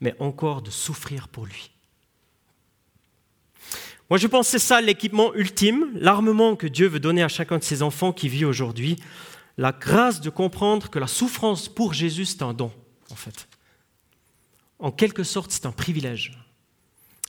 mais 0.00 0.14
encore 0.18 0.62
de 0.62 0.70
souffrir 0.70 1.28
pour 1.28 1.46
lui. 1.46 1.70
Moi, 4.10 4.18
je 4.18 4.26
pense 4.26 4.46
que 4.46 4.52
c'est 4.52 4.66
ça 4.66 4.80
l'équipement 4.80 5.34
ultime, 5.34 5.90
l'armement 5.94 6.54
que 6.54 6.66
Dieu 6.66 6.86
veut 6.86 7.00
donner 7.00 7.22
à 7.22 7.28
chacun 7.28 7.58
de 7.58 7.64
ses 7.64 7.82
enfants 7.82 8.12
qui 8.12 8.28
vit 8.28 8.44
aujourd'hui, 8.44 8.96
la 9.56 9.72
grâce 9.72 10.20
de 10.20 10.28
comprendre 10.28 10.90
que 10.90 10.98
la 10.98 11.06
souffrance 11.06 11.68
pour 11.68 11.94
Jésus, 11.94 12.26
c'est 12.26 12.42
un 12.42 12.52
don, 12.52 12.72
en 13.10 13.14
fait. 13.14 13.48
En 14.82 14.90
quelque 14.90 15.22
sorte, 15.22 15.52
c'est 15.52 15.64
un 15.64 15.72
privilège. 15.72 16.36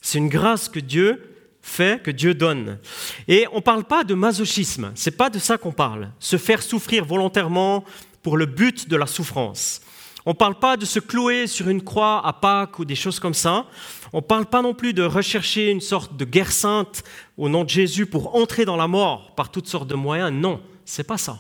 C'est 0.02 0.18
une 0.18 0.28
grâce 0.28 0.68
que 0.68 0.80
Dieu 0.80 1.34
fait, 1.62 2.02
que 2.02 2.12
Dieu 2.12 2.34
donne. 2.34 2.80
Et 3.28 3.48
on 3.54 3.58
ne 3.58 3.62
parle 3.62 3.86
pas 3.86 4.04
de 4.04 4.16
masochisme, 4.16 4.92
c'est 4.96 5.16
pas 5.16 5.30
de 5.30 5.40
ça 5.40 5.58
qu'on 5.58 5.72
parle, 5.72 6.12
se 6.20 6.38
faire 6.38 6.64
souffrir 6.64 7.06
volontairement 7.06 7.86
pour 8.24 8.38
le 8.38 8.48
but 8.48 8.90
de 8.90 8.96
la 8.96 9.06
souffrance. 9.06 9.82
On 10.26 10.32
ne 10.32 10.36
parle 10.36 10.58
pas 10.58 10.78
de 10.78 10.86
se 10.86 11.00
clouer 11.00 11.46
sur 11.46 11.70
une 11.70 11.84
croix 11.84 12.26
à 12.26 12.34
Pâques 12.34 12.80
ou 12.80 12.86
des 12.86 12.96
choses 12.96 13.20
comme 13.20 13.34
ça. 13.36 13.68
On 14.14 14.18
ne 14.18 14.22
parle 14.22 14.48
pas 14.48 14.64
non 14.64 14.74
plus 14.74 14.94
de 14.94 15.04
rechercher 15.04 15.70
une 15.70 15.82
sorte 15.82 16.18
de 16.18 16.26
guerre 16.26 16.52
sainte 16.52 17.04
au 17.38 17.50
nom 17.50 17.64
de 17.64 17.70
Jésus 17.70 18.08
pour 18.08 18.36
entrer 18.36 18.66
dans 18.66 18.78
la 18.78 18.88
mort 18.88 19.36
par 19.36 19.52
toutes 19.52 19.68
sortes 19.68 19.88
de 19.88 19.96
moyens. 19.96 20.32
Non, 20.32 20.60
c'est 20.86 21.04
pas 21.04 21.18
ça. 21.20 21.40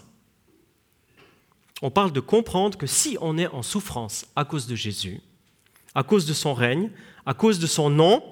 On 1.82 1.90
parle 1.90 2.12
de 2.12 2.20
comprendre 2.20 2.78
que 2.78 2.88
si 2.88 3.18
on 3.20 3.38
est 3.38 3.48
en 3.48 3.64
souffrance 3.64 4.26
à 4.36 4.46
cause 4.46 4.68
de 4.68 4.76
Jésus, 4.76 5.22
à 5.96 6.04
cause 6.04 6.26
de 6.26 6.34
son 6.34 6.54
règne, 6.54 6.90
à 7.26 7.34
cause 7.34 7.60
de 7.60 7.68
son 7.68 7.90
nom, 7.90 8.24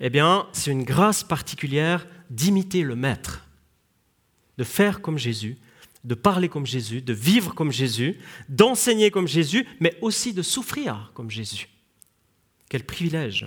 eh 0.00 0.10
bien, 0.10 0.46
c'est 0.52 0.70
une 0.70 0.84
grâce 0.84 1.22
particulière 1.22 2.06
d'imiter 2.30 2.82
le 2.82 2.96
Maître, 2.96 3.46
de 4.58 4.64
faire 4.64 5.00
comme 5.00 5.18
Jésus, 5.18 5.56
de 6.04 6.14
parler 6.14 6.48
comme 6.48 6.66
Jésus, 6.66 7.00
de 7.00 7.12
vivre 7.12 7.54
comme 7.54 7.72
Jésus, 7.72 8.18
d'enseigner 8.48 9.10
comme 9.10 9.28
Jésus, 9.28 9.66
mais 9.80 9.96
aussi 10.02 10.32
de 10.32 10.42
souffrir 10.42 11.10
comme 11.14 11.30
Jésus. 11.30 11.68
Quel 12.68 12.84
privilège. 12.84 13.46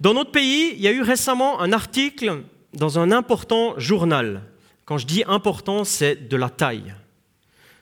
Dans 0.00 0.14
notre 0.14 0.32
pays, 0.32 0.72
il 0.74 0.80
y 0.80 0.88
a 0.88 0.92
eu 0.92 1.02
récemment 1.02 1.60
un 1.60 1.72
article 1.72 2.44
dans 2.72 2.98
un 2.98 3.12
important 3.12 3.78
journal. 3.78 4.42
Quand 4.86 4.96
je 4.96 5.06
dis 5.06 5.24
important, 5.26 5.84
c'est 5.84 6.28
de 6.28 6.36
la 6.36 6.48
taille, 6.48 6.94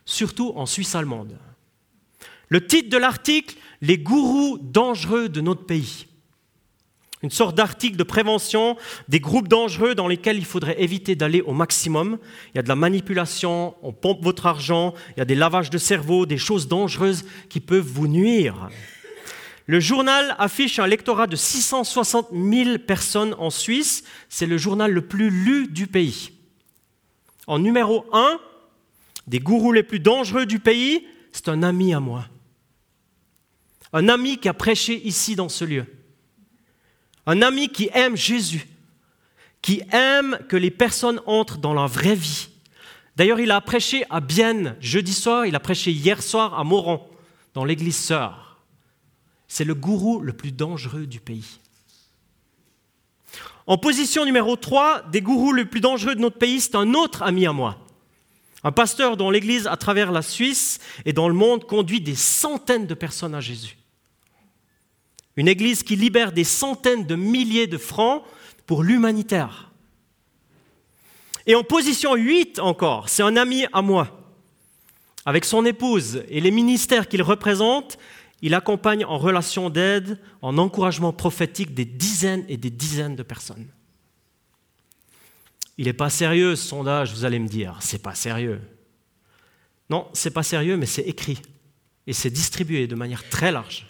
surtout 0.04 0.52
en 0.56 0.66
Suisse 0.66 0.94
allemande. 0.94 1.38
Le 2.48 2.66
titre 2.66 2.88
de 2.88 2.96
l'article, 2.96 3.56
Les 3.80 3.98
gourous 3.98 4.58
dangereux 4.60 5.28
de 5.28 5.40
notre 5.40 5.64
pays 5.64 6.08
une 7.22 7.30
sorte 7.30 7.56
d'article 7.56 7.96
de 7.96 8.04
prévention 8.04 8.76
des 9.08 9.20
groupes 9.20 9.48
dangereux 9.48 9.94
dans 9.94 10.06
lesquels 10.06 10.38
il 10.38 10.44
faudrait 10.44 10.80
éviter 10.80 11.16
d'aller 11.16 11.40
au 11.40 11.52
maximum. 11.52 12.18
Il 12.54 12.56
y 12.56 12.60
a 12.60 12.62
de 12.62 12.68
la 12.68 12.76
manipulation, 12.76 13.74
on 13.82 13.92
pompe 13.92 14.22
votre 14.22 14.46
argent, 14.46 14.94
il 15.16 15.18
y 15.18 15.22
a 15.22 15.24
des 15.24 15.34
lavages 15.34 15.70
de 15.70 15.78
cerveau, 15.78 16.26
des 16.26 16.38
choses 16.38 16.68
dangereuses 16.68 17.24
qui 17.48 17.60
peuvent 17.60 17.80
vous 17.80 18.06
nuire. 18.06 18.68
Le 19.66 19.80
journal 19.80 20.34
affiche 20.38 20.78
un 20.78 20.86
lectorat 20.86 21.26
de 21.26 21.36
660 21.36 22.28
000 22.32 22.78
personnes 22.78 23.34
en 23.38 23.50
Suisse. 23.50 24.04
C'est 24.28 24.46
le 24.46 24.56
journal 24.56 24.92
le 24.92 25.02
plus 25.02 25.28
lu 25.28 25.66
du 25.66 25.86
pays. 25.86 26.30
En 27.46 27.58
numéro 27.58 28.06
1, 28.12 28.38
des 29.26 29.40
gourous 29.40 29.72
les 29.72 29.82
plus 29.82 30.00
dangereux 30.00 30.46
du 30.46 30.58
pays, 30.58 31.04
c'est 31.32 31.48
un 31.48 31.62
ami 31.62 31.92
à 31.92 32.00
moi. 32.00 32.24
Un 33.92 34.08
ami 34.08 34.38
qui 34.38 34.48
a 34.48 34.54
prêché 34.54 35.00
ici 35.06 35.36
dans 35.36 35.48
ce 35.48 35.64
lieu 35.64 35.86
un 37.28 37.42
ami 37.42 37.68
qui 37.68 37.90
aime 37.92 38.16
Jésus, 38.16 38.66
qui 39.60 39.82
aime 39.92 40.38
que 40.48 40.56
les 40.56 40.70
personnes 40.70 41.20
entrent 41.26 41.58
dans 41.58 41.74
la 41.74 41.86
vraie 41.86 42.14
vie. 42.14 42.48
D'ailleurs, 43.16 43.38
il 43.38 43.50
a 43.50 43.60
prêché 43.60 44.04
à 44.08 44.20
Bienne 44.20 44.76
jeudi 44.80 45.12
soir, 45.12 45.44
il 45.44 45.54
a 45.54 45.60
prêché 45.60 45.92
hier 45.92 46.22
soir 46.22 46.58
à 46.58 46.64
Moron, 46.64 47.06
dans 47.52 47.66
l'église 47.66 47.98
sœur. 47.98 48.62
C'est 49.46 49.64
le 49.64 49.74
gourou 49.74 50.20
le 50.20 50.32
plus 50.32 50.52
dangereux 50.52 51.06
du 51.06 51.20
pays. 51.20 51.58
En 53.66 53.76
position 53.76 54.24
numéro 54.24 54.56
3, 54.56 55.02
des 55.12 55.20
gourous 55.20 55.52
les 55.52 55.66
plus 55.66 55.82
dangereux 55.82 56.14
de 56.14 56.22
notre 56.22 56.38
pays, 56.38 56.62
c'est 56.62 56.76
un 56.76 56.94
autre 56.94 57.22
ami 57.22 57.46
à 57.46 57.52
moi. 57.52 57.78
Un 58.64 58.72
pasteur 58.72 59.18
dont 59.18 59.30
l'Église, 59.30 59.66
à 59.66 59.76
travers 59.76 60.12
la 60.12 60.22
Suisse 60.22 60.78
et 61.04 61.12
dans 61.12 61.28
le 61.28 61.34
monde, 61.34 61.66
conduit 61.66 62.00
des 62.00 62.16
centaines 62.16 62.86
de 62.86 62.94
personnes 62.94 63.34
à 63.34 63.40
Jésus. 63.40 63.77
Une 65.38 65.46
église 65.46 65.84
qui 65.84 65.94
libère 65.94 66.32
des 66.32 66.42
centaines 66.42 67.06
de 67.06 67.14
milliers 67.14 67.68
de 67.68 67.78
francs 67.78 68.24
pour 68.66 68.82
l'humanitaire. 68.82 69.70
Et 71.46 71.54
en 71.54 71.62
position 71.62 72.16
8 72.16 72.58
encore, 72.58 73.08
c'est 73.08 73.22
un 73.22 73.36
ami 73.36 73.64
à 73.72 73.80
moi. 73.80 74.34
Avec 75.24 75.44
son 75.44 75.64
épouse 75.64 76.24
et 76.28 76.40
les 76.40 76.50
ministères 76.50 77.06
qu'il 77.06 77.22
représente, 77.22 77.98
il 78.42 78.52
accompagne 78.52 79.04
en 79.04 79.16
relation 79.16 79.70
d'aide, 79.70 80.18
en 80.42 80.58
encouragement 80.58 81.12
prophétique 81.12 81.72
des 81.72 81.84
dizaines 81.84 82.44
et 82.48 82.56
des 82.56 82.70
dizaines 82.70 83.14
de 83.14 83.22
personnes. 83.22 83.68
Il 85.76 85.84
n'est 85.84 85.92
pas 85.92 86.10
sérieux 86.10 86.56
ce 86.56 86.66
sondage, 86.66 87.14
vous 87.14 87.24
allez 87.24 87.38
me 87.38 87.46
dire. 87.46 87.78
C'est 87.78 88.02
pas 88.02 88.16
sérieux. 88.16 88.60
Non, 89.88 90.08
c'est 90.14 90.32
pas 90.32 90.42
sérieux, 90.42 90.76
mais 90.76 90.86
c'est 90.86 91.02
écrit. 91.02 91.38
Et 92.08 92.12
c'est 92.12 92.30
distribué 92.30 92.88
de 92.88 92.96
manière 92.96 93.28
très 93.28 93.52
large 93.52 93.86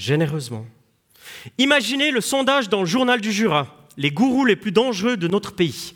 généreusement. 0.00 0.66
Imaginez 1.58 2.10
le 2.10 2.20
sondage 2.20 2.68
dans 2.68 2.80
le 2.80 2.86
journal 2.86 3.20
du 3.20 3.32
Jura, 3.32 3.86
les 3.96 4.10
gourous 4.10 4.44
les 4.44 4.56
plus 4.56 4.72
dangereux 4.72 5.16
de 5.16 5.28
notre 5.28 5.54
pays. 5.54 5.94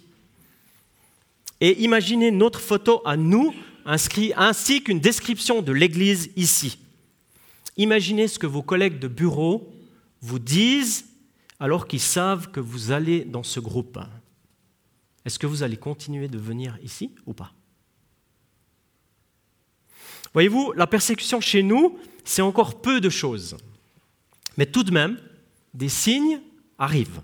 Et 1.61 1.83
imaginez 1.83 2.31
notre 2.31 2.61
photo 2.61 3.01
à 3.05 3.17
nous, 3.17 3.55
inscrit, 3.87 4.33
ainsi 4.37 4.83
qu'une 4.83 5.01
description 5.01 5.63
de 5.63 5.73
l'Église 5.73 6.31
ici. 6.37 6.79
Imaginez 7.77 8.29
ce 8.29 8.39
que 8.39 8.47
vos 8.47 8.63
collègues 8.63 8.99
de 8.99 9.09
bureau 9.09 9.73
vous 10.21 10.39
disent 10.39 11.07
alors 11.59 11.89
qu'ils 11.89 12.01
savent 12.01 12.51
que 12.51 12.61
vous 12.61 12.93
allez 12.93 13.25
dans 13.25 13.43
ce 13.43 13.61
groupe. 13.61 13.99
Est-ce 15.25 15.39
que 15.39 15.47
vous 15.47 15.63
allez 15.63 15.77
continuer 15.77 16.29
de 16.29 16.39
venir 16.39 16.79
ici 16.83 17.11
ou 17.27 17.33
pas? 17.33 17.53
Voyez-vous, 20.35 20.73
la 20.73 20.87
persécution 20.87 21.41
chez 21.41 21.63
nous, 21.63 21.99
c'est 22.25 22.43
encore 22.43 22.81
peu 22.81 23.01
de 23.01 23.09
choses. 23.09 23.57
Mais 24.57 24.67
tout 24.67 24.83
de 24.83 24.93
même, 24.93 25.19
des 25.73 25.89
signes 25.89 26.41
arrivent. 26.79 27.21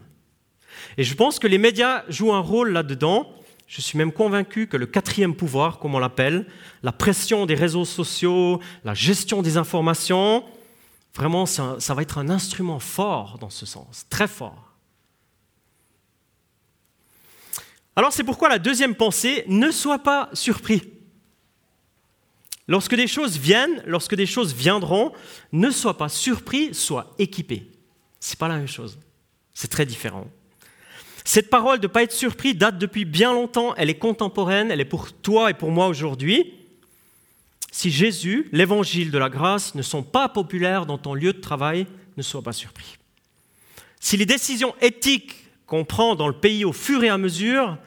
Et 0.97 1.05
je 1.05 1.15
pense 1.15 1.39
que 1.39 1.47
les 1.47 1.59
médias 1.59 2.05
jouent 2.09 2.33
un 2.33 2.41
rôle 2.41 2.71
là-dedans. 2.71 3.33
Je 3.67 3.81
suis 3.81 3.97
même 3.99 4.13
convaincu 4.13 4.67
que 4.67 4.77
le 4.77 4.87
quatrième 4.87 5.35
pouvoir, 5.35 5.79
comme 5.79 5.95
on 5.95 5.99
l'appelle, 5.99 6.47
la 6.83 6.93
pression 6.93 7.47
des 7.47 7.55
réseaux 7.55 7.85
sociaux, 7.85 8.61
la 8.85 8.95
gestion 8.95 9.43
des 9.43 9.57
informations, 9.57 10.45
vraiment, 11.15 11.47
ça, 11.47 11.77
va 11.95 12.03
être 12.03 12.19
un 12.19 12.31
instrument 12.31 12.81
fort 12.81 13.39
dans 13.39 13.51
ce 13.51 13.67
sens, 13.67 14.07
très 14.11 14.29
fort. 14.29 14.75
Alors 17.97 18.13
c'est 18.13 18.25
pourquoi 18.25 18.49
la 18.49 18.59
deuxième 18.59 18.95
pensée, 18.95 19.45
ne 19.47 19.71
sois 19.71 19.99
pas 19.99 20.31
surpris. 20.33 20.83
Lorsque 22.71 22.95
des 22.95 23.09
choses 23.09 23.37
viennent, 23.37 23.83
lorsque 23.85 24.15
des 24.15 24.27
choses 24.27 24.55
viendront, 24.55 25.13
ne 25.51 25.73
sois 25.73 25.99
pas 25.99 26.09
surpris, 26.09 26.73
sois 26.73 27.13
équipé. 27.19 27.69
Ce 28.21 28.31
n'est 28.31 28.37
pas 28.37 28.47
la 28.47 28.59
même 28.59 28.69
chose. 28.69 28.97
C'est 29.53 29.67
très 29.67 29.85
différent. 29.85 30.29
Cette 31.25 31.51
parole 31.51 31.81
de 31.81 31.89
ne 31.89 31.93
pas 31.93 32.05
être 32.05 32.13
surpris 32.13 32.55
date 32.55 32.79
depuis 32.79 33.05
bien 33.05 33.33
longtemps, 33.33 33.75
elle 33.75 33.91
est 33.91 33.99
contemporaine, 33.99 34.71
elle 34.71 34.81
est 34.81 34.85
pour 34.85 35.13
toi 35.13 35.51
et 35.51 35.55
pour 35.55 35.73
moi 35.73 35.89
aujourd'hui. 35.89 36.55
Si 37.73 37.91
Jésus, 37.91 38.49
l'évangile 38.53 39.11
de 39.11 39.19
la 39.19 39.31
grâce 39.31 39.75
ne 39.75 39.83
sont 39.83 40.05
pas 40.05 40.29
populaires 40.29 40.87
dans 40.87 40.97
ton 40.97 41.15
lieu 41.15 41.33
de 41.33 41.41
travail, 41.41 41.89
ne 42.17 42.23
sois 42.23 42.43
pas 42.43 42.53
surpris. 42.53 42.99
Si 43.99 44.17
les 44.17 44.27
décisions 44.27 44.77
éthiques 44.81 45.35
qu'on 45.67 45.85
prend 45.85 46.15
dans 46.15 46.29
le 46.29 46.39
pays 46.39 46.65
au 46.65 46.73
fur 46.73 47.03
et 47.03 47.09
à 47.09 47.19
mesure 47.19 47.79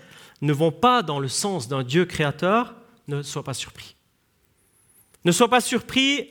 ne 0.42 0.52
vont 0.52 0.74
pas 0.74 1.04
dans 1.04 1.20
le 1.20 1.30
sens 1.30 1.70
d'un 1.70 1.84
Dieu 1.84 2.04
créateur, 2.04 2.76
ne 3.08 3.22
sois 3.22 3.46
pas 3.46 3.54
surpris. 3.54 3.93
Ne 5.26 5.32
sois 5.32 5.50
pas 5.50 5.62
surpris, 5.62 6.30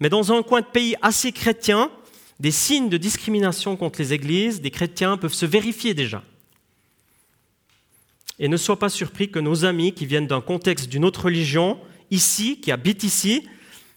mais 0.00 0.08
dans 0.08 0.32
un 0.32 0.42
coin 0.42 0.60
de 0.60 0.66
pays 0.66 0.96
assez 1.02 1.32
chrétien, 1.32 1.90
des 2.40 2.50
signes 2.50 2.88
de 2.88 2.96
discrimination 2.96 3.76
contre 3.76 4.00
les 4.00 4.12
églises 4.12 4.60
des 4.60 4.70
chrétiens 4.70 5.16
peuvent 5.16 5.34
se 5.34 5.46
vérifier 5.46 5.94
déjà. 5.94 6.22
Et 8.38 8.48
ne 8.48 8.56
sois 8.56 8.78
pas 8.78 8.88
surpris 8.88 9.30
que 9.30 9.38
nos 9.38 9.64
amis 9.64 9.92
qui 9.92 10.06
viennent 10.06 10.26
d'un 10.26 10.40
contexte 10.40 10.88
d'une 10.88 11.04
autre 11.04 11.26
religion, 11.26 11.78
ici, 12.10 12.60
qui 12.60 12.72
habitent 12.72 13.04
ici, 13.04 13.46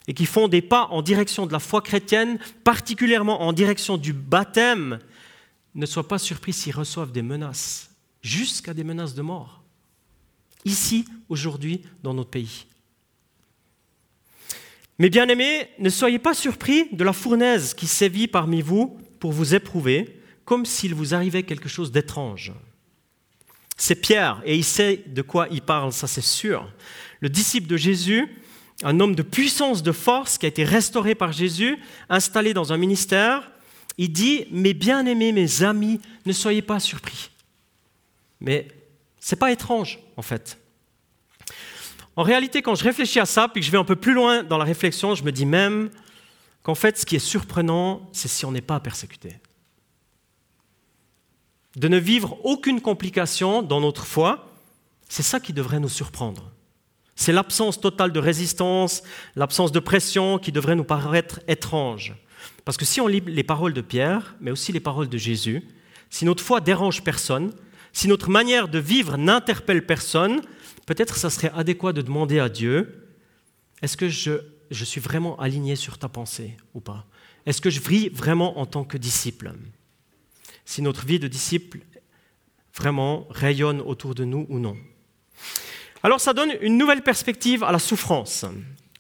et 0.07 0.13
qui 0.13 0.25
font 0.25 0.47
des 0.47 0.61
pas 0.61 0.85
en 0.91 1.01
direction 1.01 1.47
de 1.47 1.51
la 1.51 1.59
foi 1.59 1.81
chrétienne, 1.81 2.39
particulièrement 2.63 3.41
en 3.41 3.51
direction 3.51 3.97
du 3.97 4.13
baptême, 4.13 4.99
ne 5.75 5.85
soient 5.85 6.07
pas 6.07 6.19
surpris 6.19 6.53
s'ils 6.53 6.75
reçoivent 6.75 7.11
des 7.11 7.23
menaces, 7.23 7.89
jusqu'à 8.21 8.73
des 8.73 8.83
menaces 8.83 9.15
de 9.15 9.21
mort, 9.21 9.63
ici, 10.65 11.05
aujourd'hui, 11.29 11.81
dans 12.03 12.13
notre 12.13 12.29
pays. 12.29 12.65
Mes 14.99 15.09
bien-aimés, 15.09 15.69
ne 15.77 15.89
soyez 15.89 16.17
pas 16.17 16.33
surpris 16.33 16.87
de 16.91 17.03
la 17.03 17.13
fournaise 17.13 17.75
qui 17.75 17.85
sévit 17.85 18.27
parmi 18.27 18.61
vous 18.61 18.97
pour 19.19 19.31
vous 19.31 19.53
éprouver, 19.53 20.19
comme 20.43 20.65
s'il 20.65 20.95
vous 20.95 21.13
arrivait 21.13 21.43
quelque 21.43 21.69
chose 21.69 21.91
d'étrange. 21.91 22.53
C'est 23.77 24.01
Pierre, 24.01 24.41
et 24.43 24.55
il 24.55 24.63
sait 24.63 25.03
de 25.05 25.21
quoi 25.21 25.47
il 25.51 25.61
parle, 25.61 25.93
ça 25.93 26.07
c'est 26.07 26.21
sûr. 26.21 26.71
Le 27.19 27.29
disciple 27.29 27.67
de 27.67 27.77
Jésus, 27.77 28.27
un 28.83 28.99
homme 28.99 29.13
de 29.13 29.21
puissance, 29.21 29.83
de 29.83 29.91
force, 29.91 30.39
qui 30.39 30.47
a 30.47 30.49
été 30.49 30.63
restauré 30.63 31.13
par 31.13 31.31
Jésus, 31.31 31.77
installé 32.09 32.55
dans 32.55 32.73
un 32.73 32.77
ministère, 32.77 33.51
il 33.99 34.11
dit, 34.11 34.45
mes 34.51 34.73
bien-aimés, 34.73 35.31
mes 35.31 35.63
amis, 35.63 35.99
ne 36.25 36.31
soyez 36.31 36.63
pas 36.63 36.79
surpris. 36.79 37.29
Mais 38.39 38.67
ce 39.19 39.35
n'est 39.35 39.39
pas 39.39 39.51
étrange, 39.51 39.99
en 40.15 40.21
fait. 40.23 40.57
En 42.17 42.23
réalité, 42.23 42.63
quand 42.63 42.73
je 42.73 42.83
réfléchis 42.83 43.19
à 43.19 43.27
ça, 43.27 43.47
puis 43.47 43.61
que 43.61 43.67
je 43.67 43.71
vais 43.71 43.77
un 43.77 43.83
peu 43.83 43.95
plus 43.95 44.13
loin 44.13 44.41
dans 44.41 44.57
la 44.57 44.65
réflexion, 44.65 45.13
je 45.13 45.23
me 45.23 45.31
dis 45.31 45.45
même 45.45 45.91
qu'en 46.63 46.73
fait, 46.73 46.97
ce 46.97 47.05
qui 47.05 47.15
est 47.15 47.19
surprenant, 47.19 48.09
c'est 48.11 48.27
si 48.27 48.43
on 48.43 48.51
n'est 48.51 48.59
pas 48.59 48.79
persécuté. 48.79 49.35
De 51.75 51.87
ne 51.87 51.97
vivre 51.97 52.43
aucune 52.43 52.81
complication 52.81 53.61
dans 53.61 53.79
notre 53.79 54.03
foi, 54.03 54.51
c'est 55.07 55.21
ça 55.21 55.39
qui 55.39 55.53
devrait 55.53 55.79
nous 55.79 55.89
surprendre. 55.89 56.51
C'est 57.15 57.31
l'absence 57.31 57.79
totale 57.79 58.11
de 58.11 58.19
résistance, 58.19 59.03
l'absence 59.35 59.71
de 59.71 59.79
pression 59.79 60.39
qui 60.39 60.51
devrait 60.51 60.75
nous 60.75 60.83
paraître 60.83 61.39
étrange. 61.47 62.15
Parce 62.65 62.77
que 62.77 62.85
si 62.85 62.99
on 62.99 63.05
lit 63.05 63.21
les 63.27 63.43
paroles 63.43 63.73
de 63.73 63.81
Pierre, 63.81 64.35
mais 64.41 64.49
aussi 64.49 64.71
les 64.71 64.79
paroles 64.79 65.07
de 65.07 65.17
Jésus, 65.19 65.63
si 66.09 66.25
notre 66.25 66.43
foi 66.43 66.61
dérange 66.61 67.03
personne, 67.03 67.53
si 67.93 68.07
notre 68.07 68.31
manière 68.31 68.67
de 68.67 68.79
vivre 68.79 69.17
n'interpelle 69.17 69.85
personne, 69.85 70.41
peut-être 70.87 71.17
ça 71.17 71.29
serait 71.29 71.51
adéquat 71.53 71.93
de 71.93 72.01
demander 72.01 72.39
à 72.39 72.49
Dieu, 72.49 73.07
est-ce 73.83 73.95
que 73.95 74.09
je, 74.09 74.39
suis 74.71 75.01
vraiment 75.01 75.39
aligné 75.39 75.75
sur 75.75 75.99
ta 75.99 76.09
pensée 76.09 76.57
ou 76.73 76.79
pas? 76.79 77.05
Est-ce 77.45 77.61
que 77.61 77.69
je 77.69 77.79
vis 77.79 78.09
vraiment 78.09 78.57
en 78.59 78.65
tant 78.65 78.83
que 78.83 78.97
disciple? 78.97 79.53
Si 80.65 80.81
notre 80.81 81.05
vie 81.05 81.19
de 81.19 81.27
disciple 81.27 81.81
vraiment 82.75 83.27
rayonne 83.29 83.81
autour 83.81 84.15
de 84.15 84.23
nous 84.23 84.47
ou 84.49 84.59
non. 84.59 84.75
Alors 86.03 86.21
ça 86.21 86.33
donne 86.33 86.53
une 86.61 86.77
nouvelle 86.77 87.01
perspective 87.01 87.63
à 87.63 87.71
la 87.71 87.79
souffrance. 87.79 88.45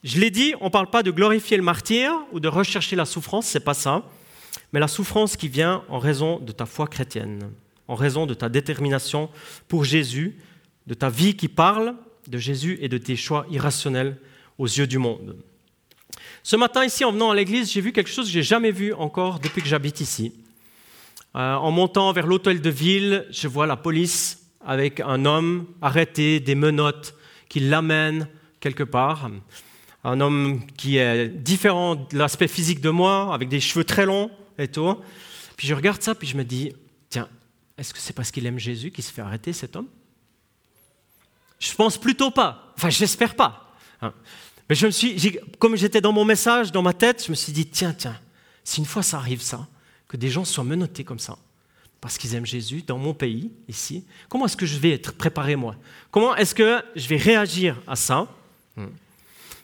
Je 0.03 0.19
l'ai 0.19 0.31
dit, 0.31 0.53
on 0.61 0.65
ne 0.65 0.69
parle 0.69 0.89
pas 0.89 1.03
de 1.03 1.11
glorifier 1.11 1.57
le 1.57 1.63
martyr 1.63 2.13
ou 2.31 2.39
de 2.39 2.47
rechercher 2.47 2.95
la 2.95 3.05
souffrance, 3.05 3.47
c'est 3.47 3.59
pas 3.59 3.73
ça, 3.73 4.03
mais 4.73 4.79
la 4.79 4.87
souffrance 4.87 5.37
qui 5.37 5.47
vient 5.47 5.83
en 5.89 5.99
raison 5.99 6.39
de 6.39 6.51
ta 6.51 6.65
foi 6.65 6.87
chrétienne, 6.87 7.51
en 7.87 7.95
raison 7.95 8.25
de 8.25 8.33
ta 8.33 8.49
détermination 8.49 9.29
pour 9.67 9.83
Jésus 9.83 10.37
de 10.87 10.93
ta 10.93 11.09
vie 11.09 11.35
qui 11.35 11.49
parle 11.49 11.95
de 12.27 12.37
Jésus 12.37 12.77
et 12.81 12.89
de 12.89 12.97
tes 12.97 13.15
choix 13.15 13.45
irrationnels 13.51 14.17
aux 14.57 14.65
yeux 14.65 14.87
du 14.87 14.97
monde. 14.97 15.35
Ce 16.43 16.55
matin, 16.55 16.85
ici, 16.85 17.03
en 17.03 17.11
venant 17.11 17.29
à 17.29 17.35
l'église, 17.35 17.71
j'ai 17.71 17.81
vu 17.81 17.91
quelque 17.91 18.09
chose 18.09 18.27
que 18.27 18.31
j'ai 18.31 18.43
jamais 18.43 18.71
vu 18.71 18.93
encore 18.93 19.39
depuis 19.39 19.61
que 19.61 19.67
j'habite 19.67 19.99
ici. 19.99 20.33
Euh, 21.35 21.55
en 21.55 21.71
montant 21.71 22.11
vers 22.13 22.25
l'hôtel 22.25 22.61
de 22.61 22.69
ville, 22.69 23.27
je 23.29 23.47
vois 23.47 23.67
la 23.67 23.75
police 23.75 24.47
avec 24.65 24.99
un 25.01 25.25
homme 25.25 25.67
arrêté, 25.81 26.39
des 26.39 26.55
menottes, 26.55 27.13
qui 27.49 27.59
l'amène 27.59 28.27
quelque 28.59 28.83
part. 28.83 29.29
Un 30.03 30.21
homme 30.21 30.65
qui 30.77 30.97
est 30.97 31.27
différent 31.27 31.95
de 31.95 32.17
l'aspect 32.17 32.47
physique 32.47 32.81
de 32.81 32.89
moi, 32.89 33.33
avec 33.33 33.49
des 33.49 33.59
cheveux 33.59 33.83
très 33.83 34.05
longs 34.05 34.31
et 34.57 34.67
tout. 34.67 34.97
Puis 35.57 35.67
je 35.67 35.73
regarde 35.73 36.01
ça, 36.01 36.15
puis 36.15 36.27
je 36.27 36.37
me 36.37 36.43
dis, 36.43 36.71
tiens, 37.09 37.27
est-ce 37.77 37.93
que 37.93 37.99
c'est 37.99 38.13
parce 38.13 38.31
qu'il 38.31 38.45
aime 38.45 38.59
Jésus 38.59 38.91
qu'il 38.91 39.03
se 39.03 39.11
fait 39.11 39.21
arrêter, 39.21 39.53
cet 39.53 39.75
homme? 39.75 39.87
Je 41.59 41.73
pense 41.73 41.97
plutôt 41.97 42.31
pas. 42.31 42.73
Enfin, 42.77 42.89
j'espère 42.89 43.35
pas. 43.35 43.75
Hein. 44.01 44.13
Mais 44.69 44.75
je 44.75 44.85
me 44.85 44.91
suis, 44.91 45.39
comme 45.59 45.75
j'étais 45.75 46.01
dans 46.01 46.11
mon 46.11 46.25
message, 46.25 46.71
dans 46.71 46.81
ma 46.81 46.93
tête, 46.93 47.23
je 47.25 47.31
me 47.31 47.35
suis 47.35 47.53
dit, 47.53 47.65
tiens, 47.65 47.93
tiens, 47.93 48.19
si 48.63 48.79
une 48.79 48.85
fois 48.85 49.03
ça 49.03 49.17
arrive, 49.17 49.41
ça, 49.41 49.67
que 50.07 50.17
des 50.17 50.29
gens 50.29 50.45
soient 50.45 50.63
menottés 50.63 51.03
comme 51.03 51.19
ça, 51.19 51.37
parce 52.01 52.17
qu'ils 52.17 52.35
aiment 52.35 52.45
Jésus, 52.45 52.83
dans 52.85 52.97
mon 52.97 53.13
pays, 53.13 53.51
ici, 53.67 54.03
comment 54.29 54.45
est-ce 54.45 54.57
que 54.57 54.65
je 54.65 54.77
vais 54.77 54.91
être 54.91 55.13
préparé, 55.13 55.55
moi? 55.55 55.75
Comment 56.11 56.35
est-ce 56.35 56.53
que 56.53 56.83
je 56.95 57.07
vais 57.07 57.17
réagir 57.17 57.81
à 57.87 57.95
ça? 57.95 58.27
Hmm. 58.75 58.87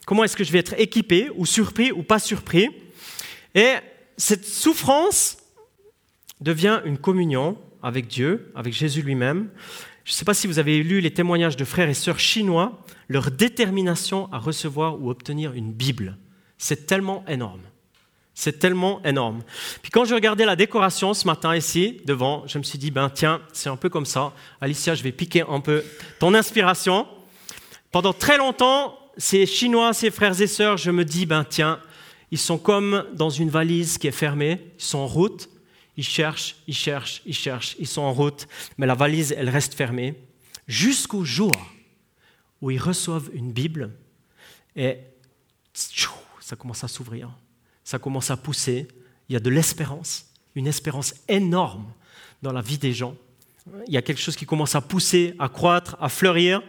Comment 0.05 0.23
est-ce 0.23 0.35
que 0.35 0.43
je 0.43 0.51
vais 0.51 0.59
être 0.59 0.79
équipé, 0.79 1.29
ou 1.35 1.45
surpris, 1.45 1.91
ou 1.91 2.03
pas 2.03 2.19
surpris? 2.19 2.69
Et 3.53 3.75
cette 4.17 4.45
souffrance 4.45 5.37
devient 6.41 6.81
une 6.85 6.97
communion 6.97 7.57
avec 7.81 8.07
Dieu, 8.07 8.51
avec 8.55 8.73
Jésus 8.73 9.01
lui-même. 9.01 9.49
Je 10.05 10.11
ne 10.11 10.15
sais 10.15 10.25
pas 10.25 10.33
si 10.33 10.47
vous 10.47 10.59
avez 10.59 10.83
lu 10.83 10.99
les 10.99 11.13
témoignages 11.13 11.55
de 11.55 11.63
frères 11.63 11.89
et 11.89 11.93
sœurs 11.93 12.19
chinois, 12.19 12.81
leur 13.07 13.31
détermination 13.31 14.31
à 14.33 14.37
recevoir 14.37 15.01
ou 15.01 15.09
obtenir 15.09 15.53
une 15.53 15.71
Bible. 15.71 16.17
C'est 16.57 16.85
tellement 16.85 17.23
énorme. 17.27 17.61
C'est 18.33 18.59
tellement 18.59 19.01
énorme. 19.03 19.43
Puis 19.81 19.91
quand 19.91 20.05
je 20.05 20.15
regardais 20.15 20.45
la 20.45 20.55
décoration 20.55 21.13
ce 21.13 21.27
matin 21.27 21.55
ici, 21.55 22.01
devant, 22.05 22.43
je 22.47 22.57
me 22.57 22.63
suis 22.63 22.79
dit, 22.79 22.89
ben 22.89 23.09
tiens, 23.09 23.41
c'est 23.53 23.69
un 23.69 23.75
peu 23.75 23.89
comme 23.89 24.05
ça. 24.05 24.33
Alicia, 24.59 24.95
je 24.95 25.03
vais 25.03 25.11
piquer 25.11 25.43
un 25.47 25.59
peu 25.59 25.83
ton 26.19 26.33
inspiration. 26.33 27.07
Pendant 27.91 28.11
très 28.11 28.37
longtemps, 28.37 28.97
ces 29.17 29.45
Chinois, 29.45 29.93
ces 29.93 30.09
frères 30.09 30.41
et 30.41 30.47
sœurs, 30.47 30.77
je 30.77 30.89
me 30.89 31.05
dis, 31.05 31.25
ben 31.25 31.45
tiens, 31.47 31.79
ils 32.31 32.39
sont 32.39 32.57
comme 32.57 33.05
dans 33.13 33.29
une 33.29 33.49
valise 33.49 33.99
qui 33.99 34.07
est 34.07 34.11
fermée, 34.11 34.59
ils 34.79 34.83
sont 34.83 34.97
en 34.97 35.07
route, 35.07 35.47
ils 35.97 36.03
cherchent, 36.03 36.55
ils 36.67 36.75
cherchent, 36.75 37.21
ils 37.25 37.35
cherchent, 37.35 37.75
ils 37.79 37.87
sont 37.87 38.01
en 38.01 38.13
route, 38.13 38.47
mais 38.77 38.85
la 38.85 38.95
valise, 38.95 39.33
elle 39.37 39.49
reste 39.49 39.73
fermée, 39.73 40.15
jusqu'au 40.67 41.23
jour 41.23 41.53
où 42.61 42.71
ils 42.71 42.79
reçoivent 42.79 43.29
une 43.33 43.51
Bible 43.51 43.91
et 44.75 44.97
ça 45.73 46.55
commence 46.55 46.83
à 46.83 46.87
s'ouvrir, 46.87 47.29
ça 47.83 47.99
commence 47.99 48.31
à 48.31 48.37
pousser, 48.37 48.87
il 49.29 49.33
y 49.33 49.35
a 49.35 49.39
de 49.39 49.49
l'espérance, 49.49 50.27
une 50.55 50.67
espérance 50.67 51.15
énorme 51.27 51.91
dans 52.41 52.51
la 52.51 52.61
vie 52.61 52.77
des 52.77 52.93
gens. 52.93 53.15
Il 53.87 53.93
y 53.93 53.97
a 53.97 54.01
quelque 54.01 54.21
chose 54.21 54.35
qui 54.35 54.45
commence 54.45 54.75
à 54.75 54.81
pousser, 54.81 55.35
à 55.39 55.47
croître, 55.47 55.95
à 55.99 56.09
fleurir. 56.09 56.61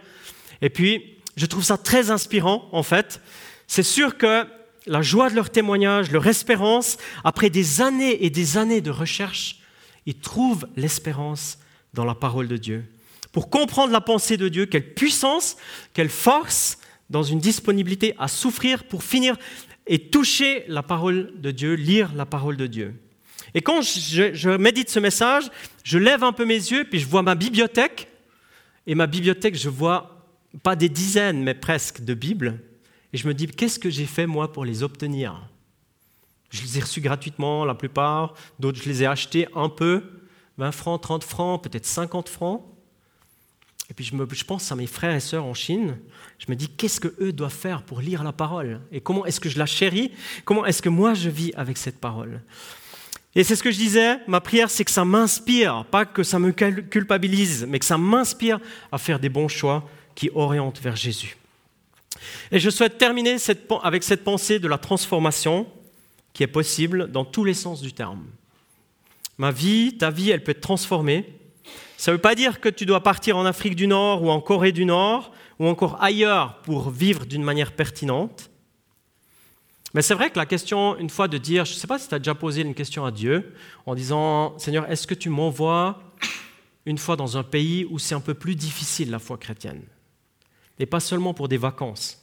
Et 0.61 0.69
puis, 0.69 1.17
je 1.35 1.45
trouve 1.45 1.63
ça 1.63 1.77
très 1.77 2.09
inspirant, 2.09 2.69
en 2.71 2.83
fait. 2.83 3.21
C'est 3.67 3.83
sûr 3.83 4.17
que 4.17 4.47
la 4.87 5.01
joie 5.01 5.29
de 5.29 5.35
leur 5.35 5.49
témoignage, 5.49 6.11
leur 6.11 6.27
espérance, 6.27 6.97
après 7.23 7.49
des 7.49 7.81
années 7.81 8.23
et 8.25 8.29
des 8.29 8.57
années 8.57 8.81
de 8.81 8.91
recherche, 8.91 9.59
ils 10.05 10.15
trouvent 10.15 10.67
l'espérance 10.75 11.57
dans 11.93 12.05
la 12.05 12.15
parole 12.15 12.47
de 12.47 12.57
Dieu. 12.57 12.85
Pour 13.31 13.49
comprendre 13.49 13.91
la 13.91 14.01
pensée 14.01 14.37
de 14.37 14.47
Dieu, 14.47 14.65
quelle 14.65 14.93
puissance, 14.93 15.57
quelle 15.93 16.09
force 16.09 16.77
dans 17.09 17.23
une 17.23 17.39
disponibilité 17.39 18.15
à 18.19 18.27
souffrir 18.27 18.83
pour 18.85 19.03
finir 19.03 19.37
et 19.87 19.99
toucher 19.99 20.65
la 20.67 20.83
parole 20.83 21.33
de 21.35 21.51
Dieu, 21.51 21.73
lire 21.73 22.11
la 22.15 22.25
parole 22.25 22.57
de 22.57 22.67
Dieu. 22.67 22.95
Et 23.53 23.61
quand 23.61 23.81
je, 23.81 24.33
je 24.33 24.49
médite 24.49 24.89
ce 24.89 24.99
message, 24.99 25.49
je 25.83 25.97
lève 25.97 26.23
un 26.23 26.31
peu 26.31 26.45
mes 26.45 26.55
yeux, 26.55 26.83
puis 26.83 26.99
je 26.99 27.07
vois 27.07 27.21
ma 27.21 27.35
bibliothèque. 27.35 28.07
Et 28.87 28.95
ma 28.95 29.07
bibliothèque, 29.07 29.55
je 29.55 29.69
vois 29.69 30.25
pas 30.63 30.75
des 30.75 30.89
dizaines, 30.89 31.41
mais 31.43 31.53
presque 31.53 32.03
de 32.03 32.13
Bibles 32.13 32.59
et 33.15 33.17
je 33.17 33.29
me 33.29 33.33
dis, 33.33 33.47
qu'est-ce 33.47 33.79
que 33.79 33.89
j'ai 33.89 34.07
fait 34.07 34.25
moi 34.25 34.51
pour 34.51 34.65
les 34.65 34.83
obtenir? 34.83 35.47
Je 36.49 36.61
les 36.63 36.77
ai 36.77 36.81
reçus 36.81 36.99
gratuitement, 36.99 37.63
la 37.63 37.73
plupart. 37.73 38.33
D'autres, 38.59 38.81
je 38.83 38.89
les 38.89 39.03
ai 39.03 39.05
achetés 39.05 39.47
un 39.55 39.69
peu, 39.69 40.03
20 40.57 40.73
francs, 40.73 41.01
30 41.01 41.23
francs, 41.23 41.63
peut-être 41.63 41.85
50 41.85 42.27
francs. 42.27 42.61
Et 43.89 43.93
puis 43.93 44.03
je, 44.03 44.13
je, 44.33 44.43
pense 44.43 44.69
à 44.69 44.75
mes 44.75 44.85
frères 44.85 45.15
et 45.15 45.21
sœurs 45.21 45.45
en 45.45 45.53
Chine. 45.53 45.97
Je 46.39 46.47
me 46.49 46.57
dis, 46.57 46.67
qu'est-ce 46.67 46.99
qu'eux 46.99 47.31
doivent 47.31 47.53
faire 47.53 47.83
pour 47.83 48.01
lire 48.01 48.21
la 48.21 48.33
parole? 48.33 48.81
Et 48.91 48.99
comment 48.99 49.25
est-ce 49.25 49.39
que 49.39 49.47
je 49.47 49.59
la 49.59 49.65
chéris? 49.65 50.11
Comment 50.43 50.65
est-ce 50.65 50.81
que 50.81 50.89
moi 50.89 51.13
je 51.13 51.29
vis 51.29 51.53
avec 51.55 51.77
cette 51.77 52.01
parole? 52.01 52.41
Et 53.33 53.45
c'est 53.45 53.55
ce 53.55 53.63
que 53.63 53.71
je 53.71 53.77
disais, 53.77 54.17
ma 54.27 54.41
prière, 54.41 54.69
c'est 54.69 54.83
que 54.83 54.91
ça 54.91 55.05
m'inspire, 55.05 55.85
pas 55.85 56.03
que 56.03 56.23
ça 56.23 56.37
me 56.37 56.51
culpabilise, 56.51 57.65
mais 57.69 57.79
que 57.79 57.85
ça 57.85 57.97
m'inspire 57.97 58.59
à 58.91 58.97
faire 58.97 59.21
des 59.21 59.29
bons 59.29 59.47
choix 59.47 59.89
qui 60.15 60.29
orientent 60.35 60.81
vers 60.81 60.97
Jésus. 60.97 61.37
Et 62.51 62.59
je 62.59 62.69
souhaite 62.69 62.97
terminer 62.97 63.37
avec 63.83 64.03
cette 64.03 64.23
pensée 64.23 64.59
de 64.59 64.67
la 64.67 64.77
transformation 64.77 65.67
qui 66.33 66.43
est 66.43 66.47
possible 66.47 67.11
dans 67.11 67.25
tous 67.25 67.43
les 67.43 67.53
sens 67.53 67.81
du 67.81 67.93
terme. 67.93 68.25
Ma 69.37 69.51
vie, 69.51 69.97
ta 69.97 70.11
vie, 70.11 70.29
elle 70.29 70.43
peut 70.43 70.51
être 70.51 70.61
transformée. 70.61 71.25
Ça 71.97 72.11
ne 72.11 72.17
veut 72.17 72.21
pas 72.21 72.35
dire 72.35 72.59
que 72.59 72.69
tu 72.69 72.85
dois 72.85 73.01
partir 73.01 73.37
en 73.37 73.45
Afrique 73.45 73.75
du 73.75 73.87
Nord 73.87 74.23
ou 74.23 74.29
en 74.29 74.41
Corée 74.41 74.71
du 74.71 74.85
Nord 74.85 75.31
ou 75.59 75.67
encore 75.67 76.01
ailleurs 76.01 76.61
pour 76.61 76.89
vivre 76.89 77.25
d'une 77.25 77.43
manière 77.43 77.71
pertinente. 77.71 78.49
Mais 79.93 80.01
c'est 80.01 80.13
vrai 80.13 80.29
que 80.29 80.37
la 80.37 80.45
question, 80.45 80.97
une 80.97 81.09
fois 81.09 81.29
de 81.29 81.37
dire, 81.37 81.63
je 81.63 81.73
ne 81.73 81.77
sais 81.77 81.87
pas 81.87 81.97
si 81.97 82.09
tu 82.09 82.15
as 82.15 82.19
déjà 82.19 82.35
posé 82.35 82.61
une 82.61 82.75
question 82.75 83.05
à 83.05 83.11
Dieu 83.11 83.53
en 83.85 83.95
disant, 83.95 84.57
Seigneur, 84.59 84.89
est-ce 84.91 85.07
que 85.07 85.13
tu 85.13 85.29
m'envoies 85.29 86.01
une 86.85 86.97
fois 86.97 87.15
dans 87.15 87.37
un 87.37 87.43
pays 87.43 87.87
où 87.89 87.97
c'est 87.97 88.13
un 88.13 88.19
peu 88.19 88.33
plus 88.33 88.55
difficile 88.55 89.09
la 89.09 89.19
foi 89.19 89.37
chrétienne? 89.37 89.83
Et 90.79 90.85
pas 90.85 90.99
seulement 90.99 91.33
pour 91.33 91.47
des 91.47 91.57
vacances. 91.57 92.21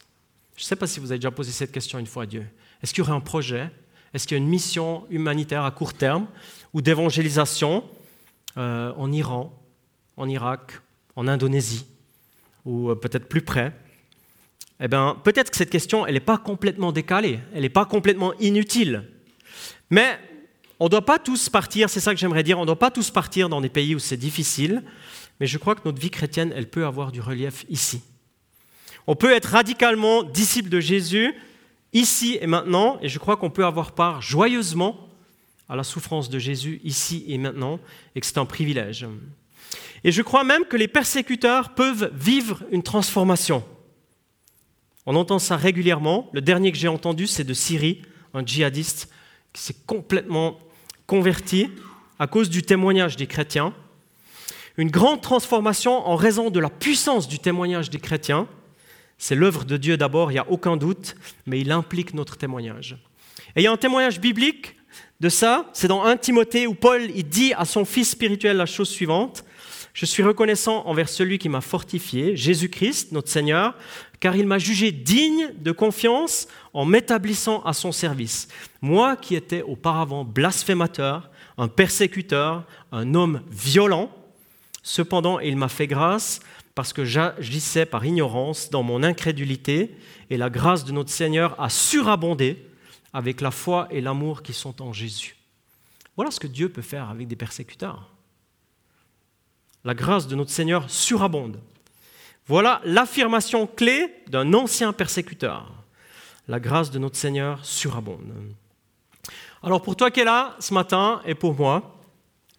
Je 0.56 0.62
ne 0.62 0.66
sais 0.66 0.76
pas 0.76 0.86
si 0.86 1.00
vous 1.00 1.10
avez 1.10 1.18
déjà 1.18 1.30
posé 1.30 1.52
cette 1.52 1.72
question 1.72 1.98
une 1.98 2.06
fois 2.06 2.24
à 2.24 2.26
Dieu. 2.26 2.46
Est-ce 2.82 2.92
qu'il 2.92 3.02
y 3.02 3.06
aurait 3.06 3.16
un 3.16 3.20
projet? 3.20 3.70
Est-ce 4.12 4.26
qu'il 4.26 4.36
y 4.36 4.40
a 4.40 4.42
une 4.42 4.48
mission 4.48 5.06
humanitaire 5.10 5.64
à 5.64 5.70
court 5.70 5.94
terme 5.94 6.26
ou 6.74 6.82
d'évangélisation 6.82 7.84
euh, 8.58 8.92
en 8.96 9.10
Iran, 9.10 9.58
en 10.16 10.28
Irak, 10.28 10.80
en 11.16 11.28
Indonésie 11.28 11.86
ou 12.64 12.90
euh, 12.90 12.94
peut-être 12.94 13.28
plus 13.28 13.42
près? 13.42 13.72
Eh 14.80 14.88
bien, 14.88 15.16
peut-être 15.22 15.50
que 15.50 15.56
cette 15.56 15.70
question, 15.70 16.06
elle 16.06 16.14
n'est 16.14 16.20
pas 16.20 16.38
complètement 16.38 16.92
décalée, 16.92 17.38
elle 17.54 17.62
n'est 17.62 17.68
pas 17.68 17.86
complètement 17.86 18.34
inutile. 18.40 19.08
Mais 19.90 20.18
on 20.80 20.86
ne 20.86 20.90
doit 20.90 21.06
pas 21.06 21.18
tous 21.18 21.48
partir, 21.48 21.88
c'est 21.88 22.00
ça 22.00 22.12
que 22.12 22.18
j'aimerais 22.18 22.42
dire, 22.42 22.58
on 22.58 22.62
ne 22.62 22.66
doit 22.66 22.78
pas 22.78 22.90
tous 22.90 23.10
partir 23.10 23.48
dans 23.48 23.60
des 23.60 23.68
pays 23.68 23.94
où 23.94 24.00
c'est 24.00 24.16
difficile, 24.16 24.82
mais 25.38 25.46
je 25.46 25.56
crois 25.56 25.76
que 25.76 25.82
notre 25.84 26.00
vie 26.00 26.10
chrétienne, 26.10 26.52
elle 26.56 26.68
peut 26.68 26.84
avoir 26.84 27.12
du 27.12 27.20
relief 27.20 27.64
ici. 27.68 28.02
On 29.06 29.16
peut 29.16 29.32
être 29.32 29.46
radicalement 29.46 30.22
disciple 30.22 30.68
de 30.68 30.80
Jésus 30.80 31.34
ici 31.92 32.38
et 32.40 32.46
maintenant, 32.46 32.98
et 33.02 33.08
je 33.08 33.18
crois 33.18 33.36
qu'on 33.36 33.50
peut 33.50 33.64
avoir 33.64 33.92
part 33.92 34.22
joyeusement 34.22 35.08
à 35.68 35.76
la 35.76 35.84
souffrance 35.84 36.28
de 36.28 36.38
Jésus 36.38 36.80
ici 36.84 37.24
et 37.28 37.38
maintenant, 37.38 37.80
et 38.14 38.20
que 38.20 38.26
c'est 38.26 38.38
un 38.38 38.44
privilège. 38.44 39.06
Et 40.04 40.12
je 40.12 40.22
crois 40.22 40.44
même 40.44 40.64
que 40.64 40.76
les 40.76 40.88
persécuteurs 40.88 41.74
peuvent 41.74 42.10
vivre 42.14 42.62
une 42.70 42.82
transformation. 42.82 43.64
On 45.06 45.16
entend 45.16 45.38
ça 45.38 45.56
régulièrement. 45.56 46.28
Le 46.32 46.40
dernier 46.40 46.72
que 46.72 46.78
j'ai 46.78 46.88
entendu, 46.88 47.26
c'est 47.26 47.44
de 47.44 47.54
Syrie, 47.54 48.02
un 48.34 48.44
djihadiste 48.44 49.08
qui 49.52 49.62
s'est 49.62 49.76
complètement 49.86 50.58
converti 51.06 51.68
à 52.18 52.26
cause 52.26 52.50
du 52.50 52.62
témoignage 52.62 53.16
des 53.16 53.26
chrétiens. 53.26 53.74
Une 54.76 54.90
grande 54.90 55.20
transformation 55.20 56.06
en 56.06 56.16
raison 56.16 56.50
de 56.50 56.60
la 56.60 56.70
puissance 56.70 57.28
du 57.28 57.38
témoignage 57.38 57.90
des 57.90 57.98
chrétiens. 57.98 58.48
C'est 59.18 59.34
l'œuvre 59.34 59.64
de 59.64 59.76
Dieu 59.76 59.96
d'abord, 59.96 60.30
il 60.30 60.34
n'y 60.34 60.40
a 60.40 60.50
aucun 60.50 60.76
doute, 60.76 61.14
mais 61.46 61.60
il 61.60 61.70
implique 61.70 62.14
notre 62.14 62.36
témoignage. 62.36 62.96
Et 63.54 63.60
il 63.60 63.64
y 63.64 63.66
a 63.66 63.72
un 63.72 63.76
témoignage 63.76 64.20
biblique 64.20 64.76
de 65.20 65.28
ça, 65.28 65.70
c'est 65.72 65.88
dans 65.88 66.02
1 66.02 66.16
Timothée 66.16 66.66
où 66.66 66.74
Paul 66.74 67.10
il 67.14 67.28
dit 67.28 67.52
à 67.54 67.64
son 67.64 67.84
fils 67.84 68.10
spirituel 68.10 68.56
la 68.56 68.66
chose 68.66 68.88
suivante. 68.88 69.44
Je 69.94 70.06
suis 70.06 70.22
reconnaissant 70.22 70.86
envers 70.86 71.08
celui 71.08 71.38
qui 71.38 71.48
m'a 71.48 71.60
fortifié, 71.60 72.34
Jésus-Christ, 72.34 73.12
notre 73.12 73.28
Seigneur, 73.28 73.74
car 74.20 74.36
il 74.36 74.46
m'a 74.46 74.58
jugé 74.58 74.90
digne 74.90 75.52
de 75.58 75.70
confiance 75.70 76.48
en 76.72 76.84
m'établissant 76.84 77.62
à 77.62 77.72
son 77.72 77.92
service. 77.92 78.48
Moi 78.80 79.16
qui 79.16 79.34
étais 79.34 79.62
auparavant 79.62 80.24
blasphémateur, 80.24 81.30
un 81.58 81.68
persécuteur, 81.68 82.64
un 82.90 83.14
homme 83.14 83.42
violent, 83.50 84.10
cependant 84.82 85.38
il 85.38 85.56
m'a 85.56 85.68
fait 85.68 85.86
grâce 85.86 86.40
parce 86.74 86.92
que 86.92 87.04
j'agissais 87.04 87.86
par 87.86 88.04
ignorance 88.04 88.70
dans 88.70 88.82
mon 88.82 89.02
incrédulité, 89.02 89.96
et 90.30 90.36
la 90.36 90.50
grâce 90.50 90.84
de 90.84 90.92
notre 90.92 91.10
Seigneur 91.10 91.60
a 91.60 91.68
surabondé 91.68 92.66
avec 93.12 93.40
la 93.40 93.50
foi 93.50 93.88
et 93.90 94.00
l'amour 94.00 94.42
qui 94.42 94.52
sont 94.52 94.80
en 94.80 94.92
Jésus. 94.92 95.36
Voilà 96.16 96.30
ce 96.30 96.40
que 96.40 96.46
Dieu 96.46 96.68
peut 96.68 96.82
faire 96.82 97.10
avec 97.10 97.28
des 97.28 97.36
persécuteurs 97.36 98.12
la 99.84 99.94
grâce 99.94 100.26
de 100.26 100.36
notre 100.36 100.50
Seigneur 100.50 100.88
surabonde. 100.88 101.58
Voilà 102.46 102.80
l'affirmation 102.84 103.66
clé 103.66 104.14
d'un 104.28 104.52
ancien 104.54 104.92
persécuteur. 104.92 105.70
La 106.48 106.60
grâce 106.60 106.90
de 106.90 106.98
notre 106.98 107.16
Seigneur 107.16 107.64
surabonde. 107.64 108.32
Alors 109.62 109.82
pour 109.82 109.96
toi 109.96 110.10
qui 110.10 110.20
es 110.20 110.24
là 110.24 110.56
ce 110.58 110.74
matin 110.74 111.22
et 111.24 111.34
pour 111.34 111.54
moi, 111.54 112.00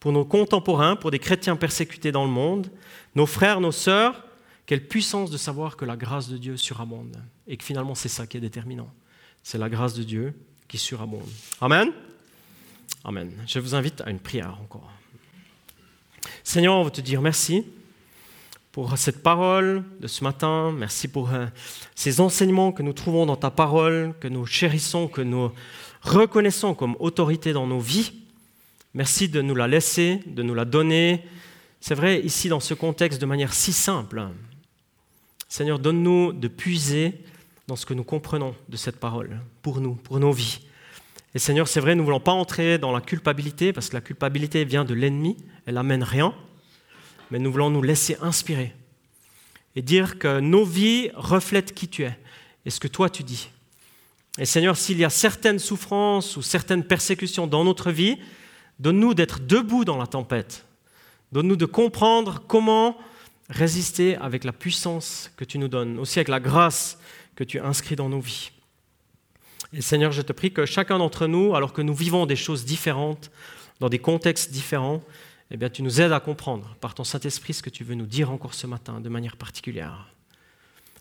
pour 0.04 0.12
nos 0.12 0.26
contemporains, 0.26 0.98
pour 0.98 1.12
des 1.12 1.20
chrétiens 1.20 1.56
persécutés 1.56 2.12
dans 2.12 2.26
le 2.26 2.30
monde, 2.30 2.70
nos 3.16 3.26
frères, 3.26 3.62
nos 3.62 3.72
sœurs, 3.72 4.22
quelle 4.66 4.86
puissance 4.86 5.32
de 5.32 5.38
savoir 5.38 5.78
que 5.78 5.86
la 5.86 5.96
grâce 5.96 6.28
de 6.28 6.38
Dieu 6.38 6.58
surabonde 6.58 7.16
et 7.48 7.56
que 7.56 7.64
finalement 7.64 7.96
c'est 7.96 8.10
ça 8.10 8.28
qui 8.28 8.36
est 8.36 8.42
déterminant. 8.42 8.92
C'est 9.44 9.58
la 9.58 9.70
grâce 9.70 9.94
de 9.94 10.04
Dieu 10.04 10.38
qui 10.68 10.78
surabonde. 10.78 11.30
Amen? 11.62 11.94
Amen. 13.06 13.32
Je 13.48 13.60
vous 13.60 13.76
invite 13.76 14.02
à 14.02 14.10
une 14.10 14.20
prière 14.20 14.58
encore. 14.62 14.92
Seigneur, 16.44 16.74
on 16.74 16.84
veut 16.84 16.92
te 16.92 17.00
dire 17.00 17.22
merci 17.22 17.66
pour 18.74 18.98
cette 18.98 19.24
parole 19.24 19.86
de 20.02 20.08
ce 20.08 20.26
matin. 20.26 20.74
Merci 20.78 21.08
pour 21.08 21.34
euh, 21.34 21.46
ces 21.96 22.20
enseignements 22.20 22.74
que 22.74 22.84
nous 22.84 22.92
trouvons 22.92 23.26
dans 23.26 23.38
ta 23.38 23.52
parole, 23.52 24.14
que 24.20 24.28
nous 24.28 24.46
chérissons, 24.46 25.08
que 25.08 25.22
nous 25.22 25.50
reconnaissons 26.02 26.74
comme 26.74 26.98
autorité 27.00 27.54
dans 27.54 27.68
nos 27.68 27.80
vies. 27.80 28.23
Merci 28.94 29.28
de 29.28 29.42
nous 29.42 29.56
la 29.56 29.68
laisser, 29.68 30.20
de 30.28 30.44
nous 30.44 30.54
la 30.54 30.66
donner. 30.66 31.24
C'est 31.82 31.96
vrai, 31.96 32.22
ici, 32.22 32.48
dans 32.48 32.60
ce 32.60 32.76
contexte, 32.76 33.20
de 33.20 33.26
manière 33.26 33.54
si 33.54 33.74
simple. 33.74 34.28
Seigneur, 35.50 35.80
donne-nous 35.80 36.32
de 36.32 36.48
puiser 36.48 37.14
dans 37.68 37.76
ce 37.76 37.88
que 37.88 37.96
nous 37.96 38.04
comprenons 38.04 38.56
de 38.70 38.78
cette 38.78 39.00
parole, 39.00 39.40
pour 39.64 39.82
nous, 39.82 39.96
pour 39.96 40.20
nos 40.20 40.32
vies. 40.32 40.60
Et 41.34 41.40
Seigneur, 41.40 41.68
c'est 41.68 41.80
vrai, 41.80 41.96
nous 41.96 42.04
ne 42.04 42.06
voulons 42.06 42.20
pas 42.20 42.34
entrer 42.34 42.78
dans 42.78 42.92
la 42.92 43.02
culpabilité, 43.02 43.74
parce 43.74 43.90
que 43.90 43.96
la 43.96 44.02
culpabilité 44.02 44.64
vient 44.64 44.86
de 44.86 44.94
l'ennemi, 44.94 45.38
elle 45.66 45.76
n'amène 45.76 46.04
rien, 46.04 46.36
mais 47.32 47.40
nous 47.40 47.52
voulons 47.52 47.72
nous 47.72 47.82
laisser 47.82 48.18
inspirer 48.22 48.76
et 49.76 49.82
dire 49.82 50.20
que 50.20 50.40
nos 50.40 50.66
vies 50.66 51.10
reflètent 51.16 51.74
qui 51.74 51.88
tu 51.88 52.04
es 52.04 52.16
et 52.66 52.70
ce 52.70 52.80
que 52.80 52.88
toi 52.88 53.10
tu 53.10 53.24
dis. 53.24 53.50
Et 54.38 54.46
Seigneur, 54.46 54.78
s'il 54.78 55.00
y 55.00 55.04
a 55.04 55.10
certaines 55.10 55.58
souffrances 55.58 56.38
ou 56.38 56.44
certaines 56.44 56.84
persécutions 56.84 57.48
dans 57.48 57.64
notre 57.64 57.92
vie, 57.92 58.18
donne-nous 58.80 59.14
d'être 59.14 59.40
debout 59.40 59.86
dans 59.86 59.98
la 59.98 60.08
tempête. 60.08 60.66
Donne-nous 61.32 61.56
de 61.56 61.66
comprendre 61.66 62.44
comment 62.48 62.98
résister 63.50 64.16
avec 64.18 64.44
la 64.44 64.54
puissance 64.54 65.32
que 65.38 65.46
tu 65.46 65.58
nous 65.58 65.68
donnes, 65.68 66.00
aussi 66.00 66.20
avec 66.20 66.28
la 66.28 66.40
grâce 66.40 67.00
que 67.36 67.44
tu 67.44 67.60
inscris 67.60 67.96
dans 67.96 68.10
nos 68.10 68.20
vies. 68.20 68.52
Et 69.74 69.82
Seigneur, 69.82 70.12
je 70.12 70.22
te 70.22 70.34
prie 70.34 70.52
que 70.52 70.66
chacun 70.66 71.00
d'entre 71.00 71.26
nous, 71.28 71.56
alors 71.56 71.74
que 71.74 71.82
nous 71.82 71.96
vivons 71.96 72.26
des 72.26 72.36
choses 72.36 72.66
différentes, 72.66 73.32
dans 73.80 73.90
des 73.90 74.00
contextes 74.00 74.52
différents, 74.52 75.02
eh 75.52 75.58
bien, 75.58 75.70
tu 75.70 75.84
nous 75.84 76.00
aides 76.00 76.12
à 76.12 76.20
comprendre 76.20 76.76
par 76.80 76.94
ton 76.94 77.04
Saint-Esprit 77.04 77.54
ce 77.54 77.64
que 77.64 77.70
tu 77.70 77.84
veux 77.84 77.96
nous 77.96 78.06
dire 78.06 78.32
encore 78.32 78.54
ce 78.54 78.68
matin 78.68 79.02
de 79.02 79.10
manière 79.10 79.38
particulière. 79.38 80.08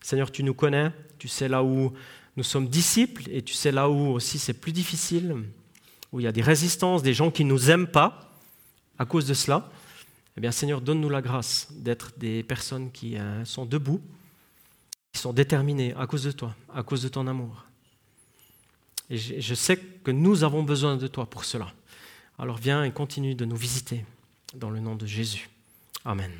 Seigneur, 0.00 0.32
tu 0.32 0.42
nous 0.42 0.54
connais, 0.54 0.90
tu 1.18 1.28
sais 1.28 1.48
là 1.48 1.62
où 1.62 1.92
nous 2.36 2.42
sommes 2.42 2.68
disciples 2.68 3.24
et 3.30 3.42
tu 3.42 3.54
sais 3.54 3.72
là 3.72 3.88
où 3.88 4.08
aussi 4.08 4.38
c'est 4.38 4.54
plus 4.54 4.72
difficile, 4.72 5.36
où 6.12 6.20
il 6.20 6.24
y 6.24 6.26
a 6.26 6.32
des 6.32 6.42
résistances, 6.42 7.02
des 7.02 7.14
gens 7.14 7.30
qui 7.30 7.44
ne 7.44 7.50
nous 7.50 7.70
aiment 7.70 7.86
pas 7.86 8.30
à 8.98 9.04
cause 9.04 9.26
de 9.26 9.34
cela. 9.34 9.68
Eh 10.36 10.40
bien, 10.40 10.52
Seigneur, 10.52 10.80
donne-nous 10.80 11.08
la 11.08 11.22
grâce 11.22 11.68
d'être 11.72 12.12
des 12.18 12.42
personnes 12.42 12.90
qui 12.90 13.16
euh, 13.16 13.44
sont 13.44 13.66
debout, 13.66 14.00
qui 15.12 15.20
sont 15.20 15.32
déterminées 15.32 15.94
à 15.94 16.06
cause 16.06 16.24
de 16.24 16.32
toi, 16.32 16.54
à 16.74 16.82
cause 16.82 17.02
de 17.02 17.08
ton 17.08 17.26
amour. 17.26 17.64
Et 19.10 19.18
je 19.18 19.54
sais 19.54 19.76
que 19.76 20.10
nous 20.10 20.42
avons 20.42 20.62
besoin 20.62 20.96
de 20.96 21.06
toi 21.06 21.26
pour 21.26 21.44
cela. 21.44 21.72
Alors 22.38 22.56
viens 22.56 22.82
et 22.84 22.90
continue 22.90 23.34
de 23.34 23.44
nous 23.44 23.56
visiter 23.56 24.06
dans 24.54 24.70
le 24.70 24.80
nom 24.80 24.94
de 24.94 25.06
Jésus. 25.06 25.50
Amen. 26.04 26.32